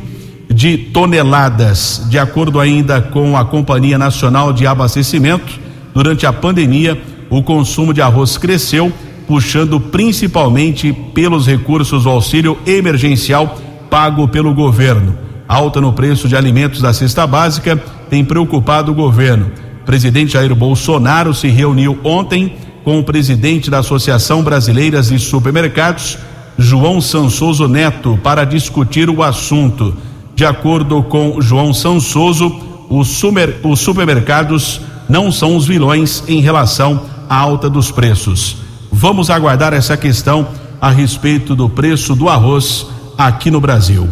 de 0.49 0.77
toneladas. 0.77 2.05
De 2.09 2.19
acordo 2.19 2.59
ainda 2.59 3.01
com 3.01 3.37
a 3.37 3.45
Companhia 3.45 3.97
Nacional 3.97 4.51
de 4.51 4.67
Abastecimento, 4.67 5.57
durante 5.93 6.25
a 6.25 6.33
pandemia, 6.33 6.99
o 7.29 7.43
consumo 7.43 7.93
de 7.93 8.01
arroz 8.01 8.37
cresceu, 8.37 8.91
puxando 9.27 9.79
principalmente 9.79 10.91
pelos 11.13 11.45
recursos 11.45 12.03
do 12.03 12.09
auxílio 12.09 12.57
emergencial 12.65 13.57
pago 13.89 14.27
pelo 14.27 14.53
governo. 14.53 15.17
Alta 15.47 15.81
no 15.81 15.93
preço 15.93 16.27
de 16.27 16.35
alimentos 16.35 16.81
da 16.81 16.93
cesta 16.93 17.25
básica 17.25 17.75
tem 18.09 18.23
preocupado 18.23 18.91
o 18.91 18.95
governo 18.95 19.51
presidente 19.89 20.33
Jair 20.33 20.53
Bolsonaro 20.53 21.33
se 21.33 21.47
reuniu 21.47 21.97
ontem 22.03 22.53
com 22.83 22.99
o 22.99 23.03
presidente 23.03 23.71
da 23.71 23.79
Associação 23.79 24.43
Brasileira 24.43 25.01
de 25.01 25.17
Supermercados, 25.17 26.15
João 26.59 27.01
Sansoso 27.01 27.67
Neto, 27.67 28.15
para 28.21 28.45
discutir 28.45 29.09
o 29.09 29.23
assunto. 29.23 29.97
De 30.35 30.45
acordo 30.45 31.01
com 31.01 31.41
João 31.41 31.73
Sansoso, 31.73 32.55
os, 32.87 33.07
super, 33.07 33.55
os 33.63 33.79
supermercados 33.79 34.79
não 35.09 35.31
são 35.31 35.55
os 35.55 35.65
vilões 35.65 36.23
em 36.27 36.39
relação 36.39 37.01
alta 37.29 37.69
dos 37.69 37.91
preços. 37.91 38.57
Vamos 38.91 39.29
aguardar 39.29 39.71
essa 39.73 39.95
questão 39.95 40.47
a 40.81 40.89
respeito 40.89 41.55
do 41.55 41.69
preço 41.69 42.15
do 42.15 42.27
arroz 42.27 42.87
aqui 43.15 43.51
no 43.51 43.61
Brasil. 43.61 44.09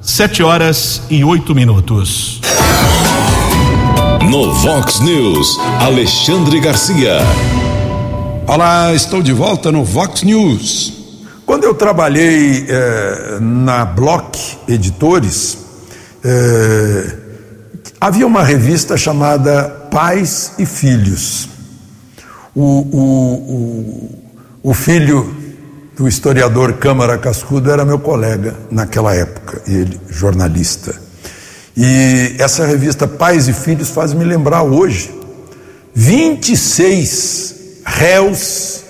Sete 0.00 0.42
horas 0.42 1.02
e 1.10 1.22
oito 1.22 1.54
minutos. 1.54 2.40
No 4.30 4.54
Vox 4.54 5.00
News, 5.00 5.58
Alexandre 5.80 6.58
Garcia. 6.60 7.18
Olá, 8.46 8.94
estou 8.94 9.22
de 9.22 9.32
volta 9.32 9.70
no 9.70 9.84
Vox 9.84 10.22
News. 10.22 10.92
Quando 11.44 11.64
eu 11.64 11.74
trabalhei 11.74 12.66
eh, 12.66 13.38
na 13.40 13.84
Block 13.84 14.38
Editores, 14.66 15.58
eh, 16.24 17.16
havia 18.00 18.26
uma 18.26 18.42
revista 18.42 18.96
chamada 18.96 19.68
Pais 19.90 20.54
e 20.58 20.64
Filhos. 20.64 21.53
O, 22.54 22.60
o, 22.62 24.12
o, 24.62 24.70
o 24.70 24.74
filho 24.74 25.34
do 25.96 26.08
historiador 26.08 26.74
Câmara 26.74 27.18
Cascudo 27.18 27.70
era 27.70 27.84
meu 27.84 27.98
colega 27.98 28.54
naquela 28.70 29.14
época, 29.14 29.62
ele 29.66 30.00
jornalista. 30.08 30.94
E 31.76 32.36
essa 32.38 32.64
revista 32.64 33.08
Pais 33.08 33.48
e 33.48 33.52
Filhos 33.52 33.90
faz 33.90 34.12
me 34.12 34.24
lembrar 34.24 34.62
hoje 34.62 35.12
26 35.94 37.54
réus 37.84 38.82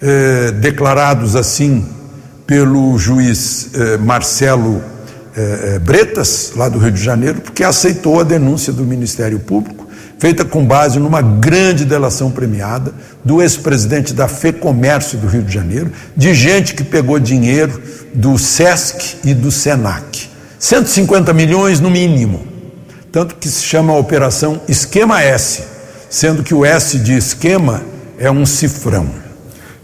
eh, 0.00 0.50
declarados 0.52 1.36
assim 1.36 1.86
pelo 2.46 2.98
juiz 2.98 3.70
eh, 3.74 3.96
Marcelo 3.98 4.82
eh, 5.36 5.78
Bretas, 5.78 6.52
lá 6.56 6.68
do 6.68 6.78
Rio 6.78 6.92
de 6.92 7.02
Janeiro, 7.02 7.40
porque 7.40 7.64
aceitou 7.64 8.20
a 8.20 8.24
denúncia 8.24 8.72
do 8.72 8.84
Ministério 8.84 9.40
Público, 9.40 9.83
feita 10.18 10.44
com 10.44 10.64
base 10.64 10.98
numa 10.98 11.20
grande 11.20 11.84
delação 11.84 12.30
premiada 12.30 12.92
do 13.24 13.42
ex-presidente 13.42 14.12
da 14.12 14.28
FEComércio 14.28 15.18
do 15.18 15.26
Rio 15.26 15.42
de 15.42 15.52
Janeiro, 15.52 15.92
de 16.16 16.34
gente 16.34 16.74
que 16.74 16.84
pegou 16.84 17.18
dinheiro 17.18 17.80
do 18.14 18.38
SESC 18.38 19.18
e 19.24 19.34
do 19.34 19.50
SENAC. 19.50 20.28
150 20.58 21.32
milhões 21.32 21.80
no 21.80 21.90
mínimo. 21.90 22.46
Tanto 23.12 23.36
que 23.36 23.48
se 23.48 23.62
chama 23.62 23.92
a 23.92 23.98
operação 23.98 24.60
Esquema 24.66 25.22
S, 25.22 25.62
sendo 26.08 26.42
que 26.42 26.54
o 26.54 26.64
S 26.64 26.98
de 26.98 27.16
esquema 27.16 27.82
é 28.18 28.30
um 28.30 28.46
cifrão. 28.46 29.08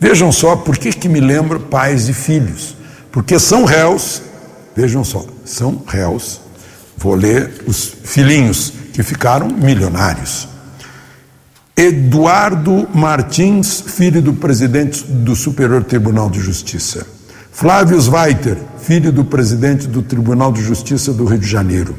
Vejam 0.01 0.33
só 0.33 0.57
por 0.57 0.79
que, 0.79 0.93
que 0.93 1.09
me 1.09 1.21
lembro 1.21 1.61
pais 1.61 2.09
e 2.09 2.15
filhos. 2.15 2.75
Porque 3.13 3.39
são 3.39 3.65
réus, 3.65 4.23
vejam 4.75 5.05
só, 5.05 5.25
são 5.45 5.83
réus. 5.87 6.41
Vou 7.01 7.15
ler 7.15 7.65
os 7.67 7.95
filhinhos 8.05 8.71
que 8.93 9.03
ficaram 9.03 9.49
milionários. 9.49 10.47
Eduardo 11.75 12.87
Martins, 12.95 13.81
filho 13.81 14.21
do 14.21 14.35
presidente 14.35 15.03
do 15.05 15.35
Superior 15.35 15.83
Tribunal 15.83 16.29
de 16.29 16.39
Justiça. 16.41 17.07
Flávio 17.51 17.99
Zweiter, 17.99 18.59
filho 18.83 19.11
do 19.11 19.25
presidente 19.25 19.87
do 19.87 20.03
Tribunal 20.03 20.53
de 20.53 20.63
Justiça 20.63 21.11
do 21.11 21.25
Rio 21.25 21.39
de 21.39 21.49
Janeiro. 21.49 21.97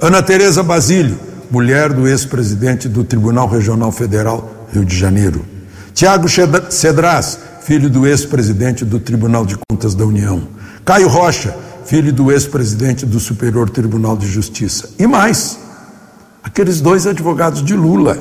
Ana 0.00 0.22
Tereza 0.22 0.62
Basílio, 0.62 1.18
mulher 1.50 1.92
do 1.92 2.06
ex-presidente 2.06 2.88
do 2.88 3.02
Tribunal 3.02 3.48
Regional 3.48 3.90
Federal 3.90 4.68
Rio 4.72 4.84
de 4.84 4.96
Janeiro. 4.96 5.44
Tiago 5.92 6.28
Cedras, 6.70 7.36
filho 7.62 7.90
do 7.90 8.06
ex-presidente 8.06 8.84
do 8.84 9.00
Tribunal 9.00 9.44
de 9.44 9.56
Contas 9.68 9.92
da 9.94 10.04
União. 10.04 10.46
Caio 10.84 11.08
Rocha, 11.08 11.54
filho 11.84 12.12
do 12.12 12.30
ex-presidente 12.30 13.04
do 13.04 13.18
Superior 13.20 13.68
Tribunal 13.70 14.16
de 14.16 14.26
Justiça. 14.26 14.90
E 14.98 15.06
mais, 15.06 15.58
aqueles 16.42 16.80
dois 16.80 17.06
advogados 17.06 17.62
de 17.62 17.74
Lula. 17.74 18.18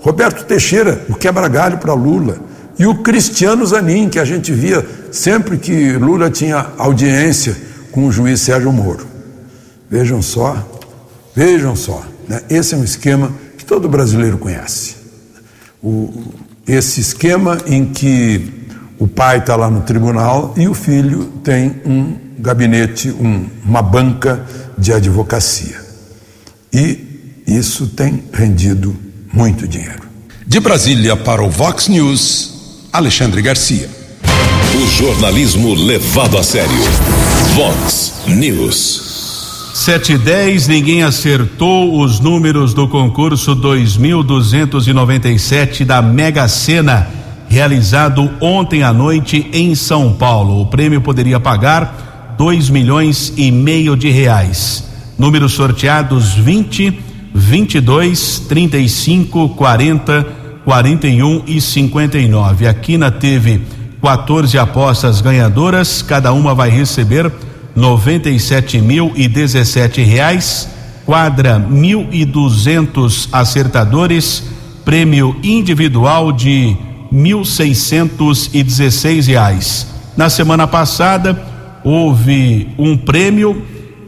Roberto 0.00 0.44
Teixeira, 0.44 1.04
o 1.08 1.14
quebra-galho 1.14 1.78
para 1.78 1.94
Lula 1.94 2.38
e 2.78 2.86
o 2.86 3.02
Cristiano 3.02 3.64
Zanin, 3.66 4.08
que 4.08 4.18
a 4.18 4.24
gente 4.24 4.52
via 4.52 4.86
sempre 5.10 5.56
que 5.56 5.92
Lula 5.92 6.30
tinha 6.30 6.66
audiência 6.76 7.56
com 7.90 8.06
o 8.06 8.12
juiz 8.12 8.40
Sérgio 8.40 8.72
Moro. 8.72 9.06
Vejam 9.88 10.20
só, 10.20 10.56
vejam 11.34 11.74
só, 11.74 12.04
né? 12.28 12.42
esse 12.50 12.74
é 12.74 12.76
um 12.76 12.84
esquema 12.84 13.32
que 13.56 13.64
todo 13.64 13.88
brasileiro 13.88 14.36
conhece. 14.36 14.96
O, 15.82 16.12
esse 16.66 17.00
esquema 17.00 17.58
em 17.66 17.86
que 17.86 18.66
o 18.98 19.06
pai 19.06 19.38
está 19.38 19.56
lá 19.56 19.70
no 19.70 19.82
tribunal 19.82 20.52
e 20.56 20.68
o 20.68 20.74
filho 20.74 21.24
tem 21.42 21.80
um 21.86 22.25
gabinete, 22.38 23.10
um, 23.10 23.48
uma 23.64 23.82
banca 23.82 24.44
de 24.76 24.92
advocacia. 24.92 25.80
E 26.72 26.98
isso 27.46 27.86
tem 27.86 28.24
rendido 28.32 28.96
muito 29.32 29.68
dinheiro. 29.68 30.02
De 30.46 30.60
Brasília 30.60 31.16
para 31.16 31.42
o 31.42 31.50
Vox 31.50 31.88
News. 31.88 32.54
Alexandre 32.92 33.42
Garcia. 33.42 33.90
O 34.74 34.86
jornalismo 34.86 35.74
levado 35.74 36.38
a 36.38 36.42
sério. 36.42 36.70
Vox 37.54 38.14
News. 38.26 39.04
Sete 39.74 40.14
e 40.14 40.18
dez, 40.18 40.66
ninguém 40.66 41.02
acertou 41.02 42.00
os 42.00 42.18
números 42.18 42.72
do 42.72 42.88
concurso 42.88 43.54
2297 43.54 45.84
da 45.84 46.00
Mega 46.00 46.48
Sena, 46.48 47.06
realizado 47.48 48.30
ontem 48.40 48.82
à 48.82 48.90
noite 48.92 49.48
em 49.52 49.74
São 49.74 50.14
Paulo. 50.14 50.62
O 50.62 50.66
prêmio 50.66 51.02
poderia 51.02 51.38
pagar 51.38 52.05
dois 52.36 52.70
milhões 52.70 53.32
e 53.36 53.50
meio 53.50 53.96
de 53.96 54.10
reais. 54.10 54.84
Números 55.18 55.52
sorteados 55.52 56.34
20, 56.34 56.98
22, 57.34 58.40
35, 58.48 59.50
40 59.50 60.46
41 60.66 61.44
e 61.46 61.60
59. 61.60 62.66
A 62.66 62.74
Quina 62.74 63.08
teve 63.08 63.62
14 64.02 64.58
apostas 64.58 65.20
ganhadoras, 65.20 66.02
cada 66.02 66.32
uma 66.32 66.56
vai 66.56 66.68
receber 66.68 67.32
noventa 67.74 68.28
mil 68.82 69.12
e 69.14 69.28
dezessete 69.28 70.02
reais, 70.02 70.68
quadra 71.04 71.56
mil 71.56 72.08
e 72.10 72.24
duzentos 72.24 73.28
acertadores, 73.32 74.42
prêmio 74.84 75.36
individual 75.40 76.32
de 76.32 76.76
mil 77.12 77.44
seiscentos 77.44 78.50
e 78.52 78.64
dezesseis 78.64 79.28
reais. 79.28 79.86
Na 80.16 80.28
semana 80.28 80.66
passada 80.66 81.40
houve 81.86 82.66
um 82.76 82.96
prêmio, 82.96 83.62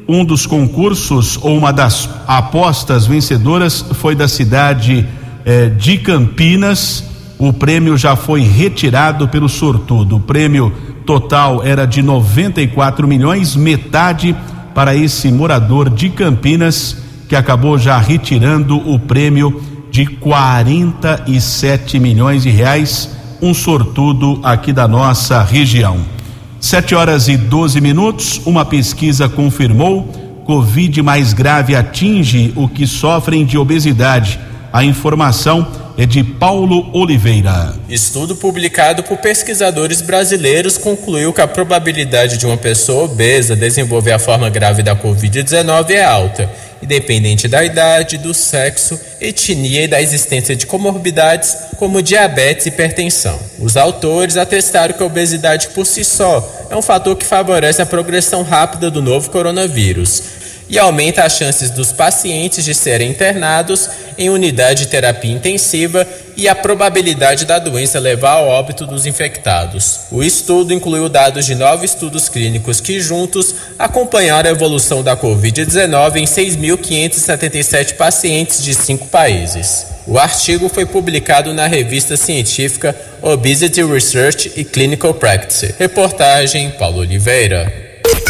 um 0.09 0.25
dos 0.25 0.47
concursos 0.47 1.39
ou 1.41 1.57
uma 1.57 1.73
das 1.73 2.11
apostas 2.27 3.07
vencedoras 3.07 3.85
foi 3.93 4.17
da 4.17 4.27
cidade 4.27 5.07
eh, 5.45 5.69
de 5.69 5.97
Campinas. 5.99 7.05
O 7.39 7.53
prêmio 7.53 7.97
já 7.97 8.17
foi 8.17 8.41
retirado 8.41 9.29
pelo 9.29 9.49
sortudo. 9.49 10.17
O 10.17 10.21
prêmio 10.21 10.73
total 11.07 11.63
era 11.63 11.87
de 11.87 12.03
94 12.03 13.07
milhões, 13.07 13.55
metade 13.55 14.35
para 14.75 14.97
esse 14.97 15.31
morador 15.31 15.89
de 15.89 16.09
Campinas 16.09 16.97
que 17.29 17.37
acabou 17.37 17.79
já 17.79 17.97
retirando 17.99 18.77
o 18.77 18.99
prêmio 18.99 19.63
de 19.89 20.05
47 20.05 22.01
milhões 22.01 22.43
de 22.43 22.51
reais, 22.51 23.09
um 23.41 23.55
sortudo 23.55 24.41
aqui 24.43 24.73
da 24.73 24.89
nossa 24.89 25.45
região. 25.45 26.18
Sete 26.61 26.93
horas 26.93 27.29
e 27.29 27.37
12 27.37 27.81
minutos, 27.81 28.41
uma 28.45 28.65
pesquisa 28.65 29.29
confirmou 29.29 30.03
Covid 30.45 31.01
mais 31.03 31.33
grave 31.33 31.77
atinge 31.77 32.53
o 32.57 32.69
que 32.69 32.85
sofrem 32.85 33.47
de 33.47 33.57
obesidade. 33.57 34.41
A 34.73 34.83
informação 34.83 35.71
é 35.99 36.07
de 36.07 36.23
Paulo 36.23 36.89
Oliveira. 36.93 37.75
Estudo 37.89 38.37
publicado 38.37 39.03
por 39.03 39.19
pesquisadores 39.19 40.01
brasileiros 40.01 40.79
concluiu 40.79 41.33
que 41.33 41.41
a 41.41 41.49
probabilidade 41.49 42.37
de 42.37 42.47
uma 42.47 42.57
pessoa 42.57 43.07
obesa 43.07 43.57
desenvolver 43.57 44.13
a 44.13 44.19
forma 44.21 44.49
grave 44.49 44.81
da 44.81 44.95
Covid-19 44.95 45.91
é 45.91 46.05
alta, 46.05 46.49
independente 46.81 47.49
da 47.49 47.65
idade, 47.65 48.17
do 48.17 48.33
sexo, 48.33 48.97
etnia 49.21 49.83
e 49.83 49.89
da 49.89 50.01
existência 50.01 50.55
de 50.55 50.67
comorbidades 50.67 51.57
como 51.77 52.01
diabetes 52.01 52.67
e 52.67 52.69
hipertensão. 52.69 53.37
Os 53.59 53.77
autores 53.77 54.37
atestaram 54.37 54.95
que 54.95 55.03
a 55.03 55.07
obesidade 55.07 55.67
por 55.71 55.85
si 55.85 56.05
só 56.05 56.69
é 56.71 56.77
um 56.77 56.83
fator 56.83 57.17
que 57.17 57.27
favorece 57.27 57.83
a 57.83 57.87
progressão 57.87 58.45
rápida 58.45 58.89
do 58.89 59.03
novo 59.03 59.31
coronavírus 59.31 60.23
e 60.69 60.79
aumenta 60.79 61.25
as 61.25 61.37
chances 61.37 61.71
dos 61.71 61.93
pacientes 61.93 62.65
de 62.65 62.75
serem 62.75 63.11
internados 63.11 63.89
em 64.19 64.29
unidade 64.31 64.85
de 64.85 64.91
terapia 64.91 65.33
intensiva 65.33 66.07
e 66.37 66.49
a 66.49 66.55
probabilidade 66.55 67.45
da 67.45 67.59
doença 67.59 67.99
levar 67.99 68.33
ao 68.33 68.49
óbito 68.49 68.87
dos 68.87 69.07
infectados. 69.07 70.01
O 70.11 70.23
estudo 70.23 70.73
incluiu 70.73 71.09
dados 71.09 71.47
de 71.47 71.55
nove 71.55 71.85
estudos 71.85 72.29
clínicos 72.29 72.81
que, 72.81 73.01
juntos, 73.01 73.55
acompanharam 73.79 74.49
a 74.49 74.53
evolução 74.53 75.03
da 75.03 75.17
Covid-19 75.17 76.17
em 76.17 76.25
6.577 76.25 77.97
pacientes 77.97 78.63
de 78.63 78.75
cinco 78.75 79.07
países. 79.09 79.87
O 80.07 80.19
artigo 80.19 80.69
foi 80.69 80.87
publicado 80.87 81.53
na 81.53 81.67
revista 81.67 82.17
científica 82.17 82.97
Obesity 83.21 83.83
Research 83.83 84.53
e 84.57 84.65
Clinical 84.65 85.13
Practice. 85.13 85.75
Reportagem 85.79 86.71
Paulo 86.71 87.01
Oliveira. 87.01 87.71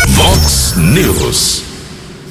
Vox 0.09 0.74
News. 0.76 1.68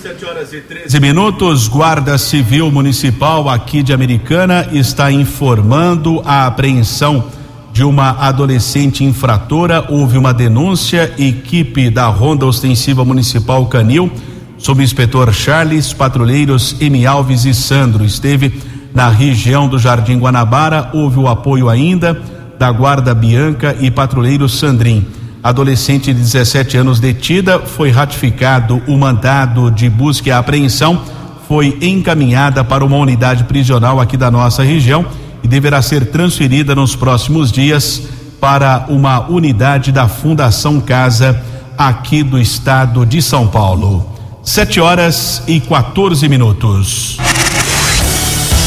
7 0.08 0.26
horas 0.26 0.54
e 0.54 0.62
13 0.62 1.02
minutos. 1.02 1.68
Guarda 1.68 2.18
Civil 2.18 2.72
Municipal 2.72 3.50
aqui 3.50 3.84
de 3.84 3.92
Americana 3.92 4.66
está 4.72 5.12
informando 5.12 6.22
a 6.24 6.48
apreensão 6.48 7.26
de 7.74 7.84
uma 7.84 8.12
adolescente 8.12 9.04
infratora. 9.04 9.86
Houve 9.90 10.18
uma 10.18 10.34
denúncia. 10.34 11.14
Equipe 11.18 11.90
da 11.90 12.08
Ronda 12.08 12.46
Ostensiva 12.46 13.04
Municipal 13.04 13.66
Canil, 13.66 14.10
sob 14.58 14.82
inspetor 14.82 15.34
Charles, 15.34 15.92
patrulheiros 15.92 16.78
Emi 16.80 17.06
Alves 17.06 17.44
e 17.44 17.54
Sandro, 17.54 18.06
esteve 18.06 18.62
na 18.94 19.10
região 19.10 19.68
do 19.68 19.78
Jardim 19.78 20.20
Guanabara. 20.20 20.90
Houve 20.94 21.20
o 21.20 21.28
apoio 21.28 21.68
ainda 21.68 22.18
da 22.58 22.72
Guarda 22.72 23.14
Bianca 23.14 23.76
e 23.82 23.92
patrulheiro 23.92 24.48
Sandrin 24.48 25.06
adolescente 25.48 26.14
de 26.14 26.20
17 26.20 26.78
anos 26.78 27.00
detida, 27.00 27.60
foi 27.60 27.90
ratificado 27.90 28.82
o 28.88 28.98
mandado 28.98 29.72
de 29.72 29.90
busca 29.90 30.28
e 30.28 30.32
apreensão, 30.32 31.02
foi 31.48 31.78
encaminhada 31.82 32.64
para 32.64 32.84
uma 32.84 32.98
unidade 32.98 33.46
prisional 33.46 34.02
aqui 34.02 34.18
da 34.18 34.30
nossa 34.30 34.62
região 34.62 35.06
e 35.42 35.48
deverá 35.48 35.82
ser 35.82 36.08
transferida 36.08 36.76
nos 36.76 36.96
próximos 36.96 37.52
dias 37.52 38.04
para 38.42 38.86
uma 38.90 39.30
unidade 39.30 39.92
da 39.92 40.08
Fundação 40.08 40.82
Casa 40.82 41.42
aqui 41.78 42.24
do 42.24 42.38
estado 42.38 43.06
de 43.06 43.22
São 43.22 43.48
Paulo. 43.48 44.06
Sete 44.44 44.82
horas 44.82 45.44
e 45.48 45.62
14 45.62 46.28
minutos. 46.28 47.18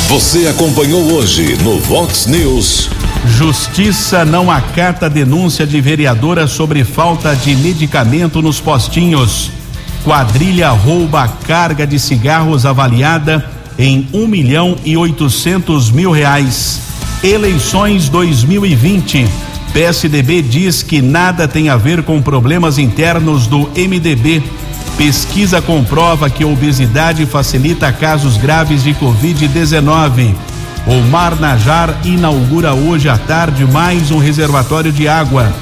Você 0.09 0.47
acompanhou 0.49 1.13
hoje 1.13 1.57
no 1.63 1.79
Vox 1.79 2.27
News. 2.27 3.00
Justiça 3.27 4.25
não 4.25 4.51
acata 4.51 5.09
denúncia 5.09 5.67
de 5.67 5.81
vereadora 5.81 6.47
sobre 6.47 6.85
falta 6.85 7.35
de 7.35 7.55
medicamento 7.57 8.43
nos 8.43 8.61
postinhos. 8.61 9.51
Quadrilha 10.05 10.71
rouba 10.71 11.29
carga 11.47 11.87
de 11.87 11.99
cigarros 11.99 12.65
avaliada 12.65 13.45
em 13.79 14.07
um 14.13 14.27
milhão 14.27 14.77
e 14.85 14.97
oitocentos 14.97 15.91
mil 15.91 16.11
reais. 16.11 16.81
Eleições 17.23 18.09
2020. 18.09 19.27
PSDB 19.73 20.43
diz 20.43 20.83
que 20.83 21.01
nada 21.01 21.47
tem 21.47 21.69
a 21.69 21.77
ver 21.77 22.03
com 22.03 22.21
problemas 22.21 22.79
internos 22.79 23.47
do 23.47 23.71
MDB. 23.77 24.43
Pesquisa 24.97 25.63
comprova 25.63 26.29
que 26.29 26.45
obesidade 26.45 27.25
facilita 27.25 27.93
casos 27.93 28.37
graves 28.37 28.83
de 28.83 28.93
Covid-19. 28.95 30.35
O 30.87 31.01
Mar 31.11 31.39
Najar 31.39 32.01
inaugura 32.05 32.75
hoje 32.75 33.09
à 33.09 33.19
tarde 33.19 33.65
mais 33.67 34.11
um 34.11 34.19
reservatório 34.19 34.91
de 34.91 35.07
água. 35.07 35.53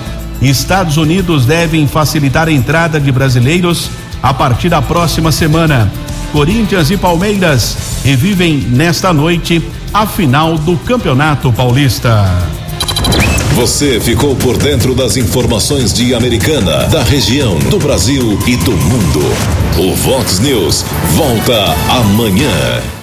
Estados 0.40 0.96
Unidos 0.96 1.44
devem 1.44 1.86
facilitar 1.86 2.48
a 2.48 2.52
entrada 2.52 3.00
de 3.00 3.10
brasileiros 3.10 3.90
a 4.22 4.32
partir 4.32 4.68
da 4.68 4.80
próxima 4.80 5.32
semana. 5.32 5.90
Corinthians 6.32 6.90
e 6.90 6.96
Palmeiras 6.96 7.76
revivem 8.04 8.58
nesta 8.58 9.12
noite 9.12 9.62
a 9.92 10.06
final 10.06 10.56
do 10.56 10.76
Campeonato 10.76 11.52
Paulista. 11.52 12.24
Você 13.54 13.98
ficou 13.98 14.36
por 14.36 14.56
dentro 14.56 14.94
das 14.94 15.16
informações 15.16 15.92
de 15.92 16.14
Americana, 16.14 16.86
da 16.86 17.02
região, 17.02 17.58
do 17.58 17.78
Brasil 17.78 18.38
e 18.46 18.56
do 18.56 18.72
mundo. 18.72 19.20
O 19.78 19.96
Vox 19.96 20.38
News 20.38 20.84
volta 21.16 21.74
amanhã. 21.90 22.97